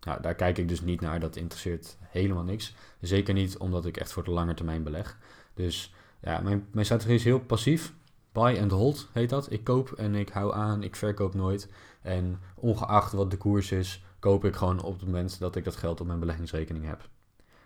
Nou, 0.00 0.22
daar 0.22 0.34
kijk 0.34 0.58
ik 0.58 0.68
dus 0.68 0.80
niet 0.80 1.00
naar, 1.00 1.20
dat 1.20 1.36
interesseert 1.36 1.96
helemaal 2.00 2.44
niks. 2.44 2.74
Zeker 3.00 3.34
niet 3.34 3.58
omdat 3.58 3.86
ik 3.86 3.96
echt 3.96 4.12
voor 4.12 4.24
de 4.24 4.30
lange 4.30 4.54
termijn 4.54 4.82
beleg. 4.82 5.18
Dus 5.54 5.94
ja, 6.22 6.40
mijn, 6.40 6.66
mijn 6.72 6.84
strategie 6.84 7.14
is 7.14 7.24
heel 7.24 7.40
passief. 7.40 7.92
Buy 8.34 8.58
and 8.60 8.70
hold 8.70 9.08
heet 9.12 9.28
dat. 9.28 9.52
Ik 9.52 9.64
koop 9.64 9.92
en 9.92 10.14
ik 10.14 10.28
hou 10.28 10.54
aan, 10.54 10.82
ik 10.82 10.96
verkoop 10.96 11.34
nooit. 11.34 11.68
En 12.02 12.40
ongeacht 12.54 13.12
wat 13.12 13.30
de 13.30 13.36
koers 13.36 13.72
is, 13.72 14.04
koop 14.18 14.44
ik 14.44 14.56
gewoon 14.56 14.82
op 14.82 14.92
het 14.92 15.04
moment 15.04 15.38
dat 15.38 15.56
ik 15.56 15.64
dat 15.64 15.76
geld 15.76 16.00
op 16.00 16.06
mijn 16.06 16.18
beleggingsrekening 16.18 16.86
heb. 16.86 17.08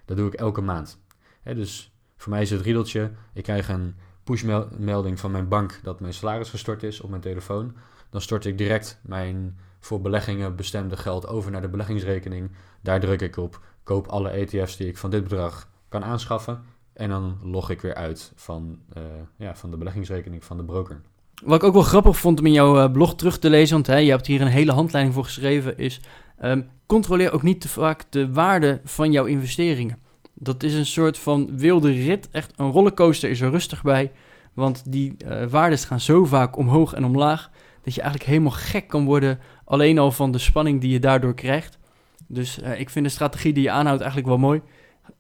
Dat 0.05 0.17
doe 0.17 0.27
ik 0.27 0.35
elke 0.35 0.61
maand. 0.61 0.99
dus 1.43 1.93
voor 2.17 2.33
mij 2.33 2.43
is 2.43 2.51
het 2.51 2.61
riedeltje, 2.61 3.13
ik 3.33 3.43
krijg 3.43 3.69
een 3.69 3.95
pushmelding 4.25 5.21
van 5.21 5.31
mijn 5.31 5.49
bank 5.49 5.81
dat 5.83 6.01
mijn 6.01 6.15
salaris 6.15 6.51
gestort 6.51 6.83
is 6.83 7.01
op 7.01 7.11
mijn 7.11 7.23
telefoon. 7.23 7.77
Dan 8.11 8.21
stort 8.21 8.45
ik 8.45 8.59
direct 8.59 9.01
mijn 9.03 9.59
voor 9.81 10.01
beleggingen 10.01 10.57
bestemde 10.57 10.97
geld 10.97 11.27
over 11.27 11.51
naar 11.51 11.61
de 11.61 11.69
beleggingsrekening. 11.69 12.51
Daar 12.81 13.01
druk 13.01 13.21
ik 13.21 13.37
op, 13.37 13.61
koop 13.83 14.07
alle 14.07 14.31
ETF's 14.31 14.77
die 14.77 14.89
ik 14.89 14.99
van 14.99 15.11
dit 15.11 15.23
bedrag 15.23 15.69
kan 15.89 16.05
aanschaffen. 16.05 16.65
En 16.99 17.09
dan 17.09 17.39
log 17.43 17.71
ik 17.71 17.81
weer 17.81 17.95
uit 17.95 18.33
van, 18.35 18.79
uh, 18.97 19.03
ja, 19.37 19.57
van 19.57 19.71
de 19.71 19.77
beleggingsrekening 19.77 20.45
van 20.45 20.57
de 20.57 20.65
broker. 20.65 21.01
Wat 21.45 21.63
ik 21.63 21.69
ook 21.69 21.73
wel 21.73 21.83
grappig 21.83 22.19
vond 22.19 22.39
om 22.39 22.47
in 22.47 22.53
jouw 22.53 22.79
eh, 22.79 22.93
blog 22.93 23.15
terug 23.15 23.39
te 23.39 23.51
lezen, 23.51 23.75
want 23.75 23.87
hè, 23.87 23.97
je 23.97 24.11
hebt 24.11 24.27
hier 24.27 24.41
een 24.41 24.47
hele 24.47 24.73
handleiding 24.73 25.15
voor 25.15 25.25
geschreven, 25.25 25.79
is 25.79 26.01
um, 26.43 26.69
controleer 26.87 27.33
ook 27.33 27.43
niet 27.43 27.61
te 27.61 27.69
vaak 27.69 28.05
de 28.11 28.33
waarde 28.33 28.81
van 28.85 29.13
jouw 29.13 29.25
investeringen. 29.25 29.99
Dat 30.35 30.63
is 30.63 30.75
een 30.75 30.87
soort 30.87 31.19
van 31.19 31.59
wilde 31.59 31.91
rit, 31.91 32.29
echt 32.31 32.53
een 32.57 32.71
rollercoaster 32.71 33.31
is 33.31 33.41
er 33.41 33.51
rustig 33.51 33.83
bij, 33.83 34.13
want 34.55 34.93
die 34.93 35.17
uh, 35.27 35.47
waardes 35.47 35.85
gaan 35.85 36.01
zo 36.01 36.25
vaak 36.25 36.57
omhoog 36.57 36.93
en 36.93 37.05
omlaag, 37.05 37.51
dat 37.83 37.95
je 37.95 38.01
eigenlijk 38.01 38.31
helemaal 38.31 38.59
gek 38.59 38.89
kan 38.89 39.05
worden, 39.05 39.39
alleen 39.65 39.99
al 39.99 40.13
van 40.13 40.31
de 40.31 40.39
spanning 40.39 40.81
die 40.81 40.91
je 40.91 41.01
daardoor 41.01 41.35
krijgt. 41.35 41.79
Dus 42.27 42.59
ik 42.59 42.91
vind 42.91 43.05
de 43.05 43.11
strategie 43.11 43.53
die 43.53 43.63
je 43.63 43.71
aanhoudt 43.71 44.01
eigenlijk 44.01 44.31
wel 44.31 44.39
mooi. 44.39 44.63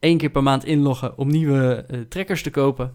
Eén 0.01 0.19
keer 0.19 0.31
per 0.31 0.43
maand 0.43 0.65
inloggen 0.65 1.19
om 1.19 1.29
nieuwe 1.29 1.85
uh, 1.91 2.01
trekkers 2.01 2.43
te 2.43 2.51
kopen. 2.51 2.95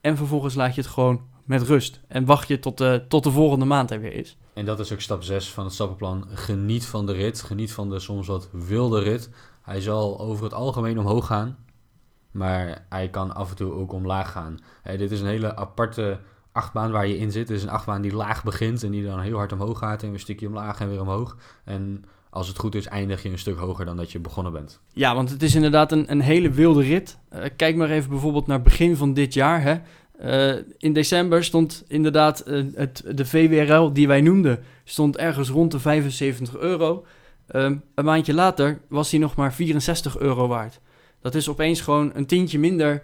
En 0.00 0.16
vervolgens 0.16 0.54
laat 0.54 0.74
je 0.74 0.80
het 0.80 0.90
gewoon 0.90 1.20
met 1.44 1.62
rust. 1.62 2.00
En 2.08 2.24
wacht 2.24 2.48
je 2.48 2.58
tot 2.58 2.78
de, 2.78 3.04
tot 3.08 3.24
de 3.24 3.30
volgende 3.30 3.64
maand 3.64 3.90
er 3.90 4.00
weer 4.00 4.12
is. 4.12 4.36
En 4.52 4.64
dat 4.64 4.80
is 4.80 4.92
ook 4.92 5.00
stap 5.00 5.22
6 5.22 5.50
van 5.50 5.64
het 5.64 5.72
stappenplan. 5.72 6.26
Geniet 6.34 6.86
van 6.86 7.06
de 7.06 7.12
rit. 7.12 7.42
Geniet 7.42 7.72
van 7.72 7.90
de 7.90 7.98
soms 7.98 8.26
wat 8.26 8.48
wilde 8.52 9.00
rit. 9.00 9.30
Hij 9.62 9.80
zal 9.80 10.20
over 10.20 10.44
het 10.44 10.54
algemeen 10.54 10.98
omhoog 10.98 11.26
gaan. 11.26 11.56
Maar 12.30 12.86
hij 12.88 13.08
kan 13.08 13.34
af 13.34 13.50
en 13.50 13.56
toe 13.56 13.72
ook 13.72 13.92
omlaag 13.92 14.32
gaan. 14.32 14.58
Dit 14.82 15.10
is 15.10 15.20
een 15.20 15.26
hele 15.26 15.56
aparte 15.56 16.20
achtbaan 16.52 16.90
waar 16.90 17.06
je 17.06 17.18
in 17.18 17.32
zit. 17.32 17.48
Het 17.48 17.56
is 17.56 17.62
een 17.62 17.68
achtbaan 17.68 18.02
die 18.02 18.14
laag 18.14 18.44
begint 18.44 18.82
en 18.82 18.90
die 18.90 19.04
dan 19.04 19.20
heel 19.20 19.36
hard 19.36 19.52
omhoog 19.52 19.78
gaat. 19.78 20.00
En 20.00 20.06
weer 20.06 20.14
een 20.14 20.20
stukje 20.20 20.46
omlaag 20.46 20.80
en 20.80 20.88
weer 20.88 21.00
omhoog. 21.00 21.36
En 21.64 22.04
als 22.30 22.48
het 22.48 22.58
goed 22.58 22.74
is, 22.74 22.86
eindig 22.86 23.22
je 23.22 23.28
een 23.28 23.38
stuk 23.38 23.58
hoger 23.58 23.84
dan 23.84 23.96
dat 23.96 24.12
je 24.12 24.18
begonnen 24.18 24.52
bent. 24.52 24.80
Ja, 24.92 25.14
want 25.14 25.30
het 25.30 25.42
is 25.42 25.54
inderdaad 25.54 25.92
een, 25.92 26.10
een 26.10 26.20
hele 26.20 26.50
wilde 26.50 26.82
rit. 26.82 27.18
Uh, 27.34 27.40
kijk 27.56 27.76
maar 27.76 27.90
even 27.90 28.10
bijvoorbeeld 28.10 28.46
naar 28.46 28.62
begin 28.62 28.96
van 28.96 29.14
dit 29.14 29.34
jaar. 29.34 29.62
Hè. 29.62 29.76
Uh, 30.22 30.62
in 30.78 30.92
december 30.92 31.44
stond 31.44 31.84
inderdaad 31.88 32.48
uh, 32.48 32.64
het, 32.74 33.02
de 33.14 33.26
VWRL 33.26 33.92
die 33.92 34.06
wij 34.06 34.20
noemden, 34.20 34.64
stond 34.84 35.16
ergens 35.16 35.48
rond 35.48 35.70
de 35.70 35.78
75 35.78 36.56
euro. 36.56 37.04
Ehm, 37.46 37.76
een 37.94 38.04
maandje 38.04 38.34
later 38.34 38.80
was 38.88 39.10
hij 39.10 39.20
nog 39.20 39.34
maar 39.34 39.54
64 39.54 40.18
euro 40.18 40.46
waard. 40.46 40.80
Dat 41.20 41.34
is 41.34 41.48
opeens 41.48 41.80
gewoon 41.80 42.10
een 42.14 42.26
tientje 42.26 42.58
minder 42.58 43.02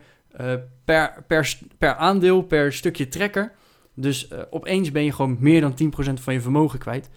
per, 0.84 1.24
per, 1.26 1.58
per 1.78 1.94
aandeel, 1.94 2.42
per 2.42 2.72
stukje 2.72 3.08
trekker. 3.08 3.52
Dus 3.94 4.28
opeens 4.50 4.92
ben 4.92 5.04
je 5.04 5.12
gewoon 5.12 5.36
meer 5.40 5.60
dan 5.60 5.72
10% 5.72 6.12
van 6.20 6.34
je 6.34 6.40
vermogen 6.40 6.78
kwijt. 6.78 7.10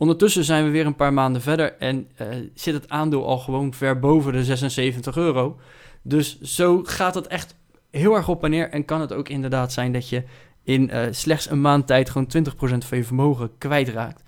Ondertussen 0.00 0.44
zijn 0.44 0.64
we 0.64 0.70
weer 0.70 0.86
een 0.86 0.94
paar 0.94 1.12
maanden 1.12 1.42
verder 1.42 1.76
en 1.78 2.08
uh, 2.20 2.26
zit 2.54 2.74
het 2.74 2.88
aandeel 2.88 3.26
al 3.26 3.38
gewoon 3.38 3.74
ver 3.74 3.98
boven 3.98 4.32
de 4.32 4.44
76 4.44 5.16
euro. 5.16 5.58
Dus 6.02 6.40
zo 6.40 6.80
gaat 6.84 7.14
het 7.14 7.26
echt 7.26 7.54
heel 7.90 8.14
erg 8.14 8.28
op 8.28 8.44
en 8.44 8.50
neer. 8.50 8.70
En 8.70 8.84
kan 8.84 9.00
het 9.00 9.12
ook 9.12 9.28
inderdaad 9.28 9.72
zijn 9.72 9.92
dat 9.92 10.08
je 10.08 10.22
in 10.62 10.90
uh, 10.92 11.02
slechts 11.10 11.50
een 11.50 11.60
maand 11.60 11.86
tijd 11.86 12.10
gewoon 12.10 12.32
20% 12.36 12.50
van 12.60 12.98
je 12.98 13.04
vermogen 13.04 13.50
kwijtraakt. 13.58 14.22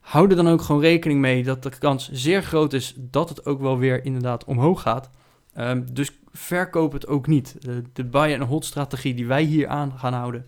Hou 0.00 0.30
er 0.30 0.36
dan 0.36 0.48
ook 0.48 0.62
gewoon 0.62 0.80
rekening 0.80 1.20
mee 1.20 1.44
dat 1.44 1.62
de 1.62 1.78
kans 1.78 2.10
zeer 2.12 2.42
groot 2.42 2.72
is 2.72 2.94
dat 2.96 3.28
het 3.28 3.46
ook 3.46 3.60
wel 3.60 3.78
weer 3.78 4.04
inderdaad 4.04 4.44
omhoog 4.44 4.82
gaat. 4.82 5.10
Um, 5.58 5.94
dus 5.94 6.10
verkoop 6.32 6.92
het 6.92 7.06
ook 7.06 7.26
niet. 7.26 7.56
De, 7.58 7.82
de 7.92 8.04
buy-and-hold 8.04 8.64
strategie 8.64 9.14
die 9.14 9.26
wij 9.26 9.42
hier 9.42 9.68
aan 9.68 9.92
gaan 9.96 10.14
houden, 10.14 10.46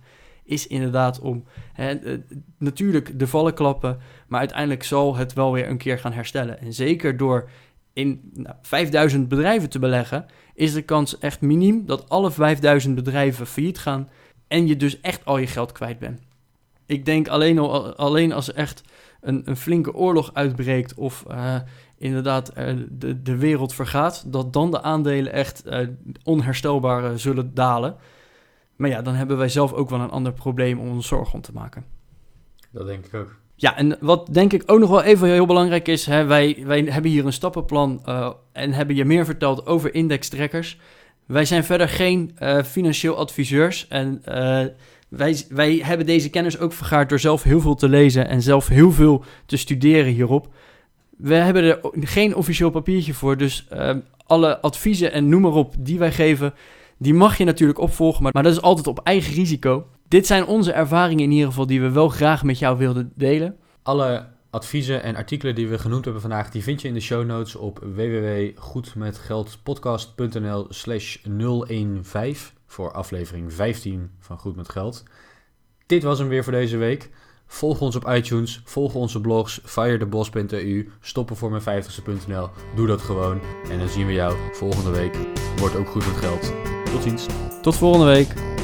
is 0.48 0.66
inderdaad 0.66 1.20
om 1.20 1.44
hè, 1.72 1.94
natuurlijk 2.58 3.18
de 3.18 3.26
vallen 3.26 3.54
klappen, 3.54 3.98
maar 4.26 4.40
uiteindelijk 4.40 4.82
zal 4.82 5.16
het 5.16 5.32
wel 5.32 5.52
weer 5.52 5.68
een 5.68 5.78
keer 5.78 5.98
gaan 5.98 6.12
herstellen. 6.12 6.60
En 6.60 6.72
zeker 6.72 7.16
door 7.16 7.48
in 7.92 8.30
nou, 8.34 8.54
5000 8.62 9.28
bedrijven 9.28 9.68
te 9.68 9.78
beleggen, 9.78 10.26
is 10.54 10.72
de 10.72 10.82
kans 10.82 11.18
echt 11.18 11.40
miniem 11.40 11.86
dat 11.86 12.08
alle 12.08 12.30
5000 12.30 12.94
bedrijven 12.94 13.46
failliet 13.46 13.78
gaan 13.78 14.08
en 14.48 14.66
je 14.66 14.76
dus 14.76 15.00
echt 15.00 15.24
al 15.24 15.38
je 15.38 15.46
geld 15.46 15.72
kwijt 15.72 15.98
bent. 15.98 16.20
Ik 16.86 17.04
denk 17.04 17.28
alleen, 17.28 17.58
al, 17.58 17.94
alleen 17.94 18.32
als 18.32 18.48
er 18.48 18.54
echt 18.54 18.82
een, 19.20 19.42
een 19.44 19.56
flinke 19.56 19.94
oorlog 19.94 20.30
uitbreekt 20.32 20.94
of 20.94 21.24
uh, 21.30 21.54
inderdaad 21.98 22.58
uh, 22.58 22.76
de, 22.90 23.22
de 23.22 23.36
wereld 23.36 23.74
vergaat, 23.74 24.24
dat 24.26 24.52
dan 24.52 24.70
de 24.70 24.82
aandelen 24.82 25.32
echt 25.32 25.62
uh, 25.66 25.78
onherstelbaar 26.24 27.18
zullen 27.18 27.54
dalen. 27.54 27.96
Maar 28.78 28.90
ja, 28.90 29.02
dan 29.02 29.14
hebben 29.14 29.36
wij 29.36 29.48
zelf 29.48 29.72
ook 29.72 29.90
wel 29.90 30.00
een 30.00 30.10
ander 30.10 30.32
probleem 30.32 30.78
om 30.78 30.88
ons 30.88 31.06
zorgen 31.06 31.34
om 31.34 31.40
te 31.40 31.52
maken. 31.52 31.84
Dat 32.70 32.86
denk 32.86 33.06
ik 33.06 33.14
ook. 33.14 33.36
Ja, 33.54 33.76
en 33.76 33.96
wat 34.00 34.28
denk 34.34 34.52
ik 34.52 34.62
ook 34.66 34.78
nog 34.78 34.90
wel 34.90 35.02
even 35.02 35.28
heel 35.28 35.46
belangrijk 35.46 35.88
is, 35.88 36.06
hè, 36.06 36.24
wij, 36.24 36.62
wij 36.64 36.82
hebben 36.82 37.10
hier 37.10 37.26
een 37.26 37.32
stappenplan 37.32 38.02
uh, 38.06 38.32
en 38.52 38.72
hebben 38.72 38.96
je 38.96 39.04
meer 39.04 39.24
verteld 39.24 39.66
over 39.66 39.94
indextrekkers. 39.94 40.78
Wij 41.26 41.44
zijn 41.44 41.64
verder 41.64 41.88
geen 41.88 42.36
uh, 42.42 42.62
financieel 42.62 43.16
adviseurs 43.16 43.88
en 43.88 44.22
uh, 44.28 44.64
wij, 45.08 45.44
wij 45.48 45.80
hebben 45.82 46.06
deze 46.06 46.30
kennis 46.30 46.58
ook 46.58 46.72
vergaard 46.72 47.08
door 47.08 47.18
zelf 47.18 47.42
heel 47.42 47.60
veel 47.60 47.74
te 47.74 47.88
lezen 47.88 48.28
en 48.28 48.42
zelf 48.42 48.68
heel 48.68 48.92
veel 48.92 49.24
te 49.46 49.56
studeren 49.56 50.12
hierop. 50.12 50.48
We 51.16 51.34
hebben 51.34 51.62
er 51.62 51.80
geen 51.92 52.34
officieel 52.34 52.70
papiertje 52.70 53.14
voor, 53.14 53.36
dus 53.36 53.68
alle 54.26 54.60
adviezen 54.60 55.12
en 55.12 55.28
noem 55.28 55.40
maar 55.40 55.52
op 55.52 55.74
die 55.78 55.98
wij 55.98 56.12
geven, 56.12 56.54
die 56.98 57.14
mag 57.14 57.38
je 57.38 57.44
natuurlijk 57.44 57.78
opvolgen, 57.78 58.22
maar, 58.22 58.32
dat 58.32 58.52
is 58.52 58.62
altijd 58.62 58.86
op 58.86 58.98
eigen 58.98 59.34
risico. 59.34 59.86
Dit 60.08 60.26
zijn 60.26 60.46
onze 60.46 60.72
ervaringen 60.72 61.24
in 61.24 61.30
ieder 61.30 61.48
geval 61.48 61.66
die 61.66 61.80
we 61.80 61.90
wel 61.90 62.08
graag 62.08 62.42
met 62.42 62.58
jou 62.58 62.78
wilden 62.78 63.12
delen. 63.14 63.56
Alle 63.82 64.26
adviezen 64.50 65.02
en 65.02 65.16
artikelen 65.16 65.54
die 65.54 65.68
we 65.68 65.78
genoemd 65.78 66.04
hebben 66.04 66.22
vandaag, 66.22 66.50
die 66.50 66.62
vind 66.62 66.82
je 66.82 66.88
in 66.88 66.94
de 66.94 67.00
show 67.00 67.26
notes 67.26 67.56
op 67.56 67.78
www.goedmetgeldpodcast.nl 67.94 70.66
slash 70.68 71.16
015 72.02 72.36
voor 72.66 72.92
aflevering 72.92 73.52
15 73.52 74.10
van 74.18 74.38
Goed 74.38 74.56
Met 74.56 74.68
Geld. 74.68 75.02
Dit 75.86 76.02
was 76.02 76.18
hem 76.18 76.28
weer 76.28 76.44
voor 76.44 76.52
deze 76.52 76.76
week. 76.76 77.10
Volg 77.46 77.80
ons 77.80 77.96
op 77.96 78.08
iTunes, 78.08 78.60
volg 78.64 78.94
onze 78.94 79.20
blogs, 79.20 79.60
firetheboss.eu, 79.64 80.88
stoppen 81.00 81.36
voor 81.36 81.50
mijn 81.50 81.84
50ste.nl. 81.84 82.48
Doe 82.74 82.86
dat 82.86 83.02
gewoon 83.02 83.40
en 83.70 83.78
dan 83.78 83.88
zien 83.88 84.06
we 84.06 84.12
jou 84.12 84.36
volgende 84.52 84.90
week. 84.90 85.16
Wordt 85.56 85.76
ook 85.76 85.88
goed 85.88 86.06
met 86.06 86.16
geld. 86.16 86.52
Tot 86.92 87.02
ziens. 87.02 87.26
Tot 87.62 87.76
volgende 87.76 88.06
week. 88.06 88.57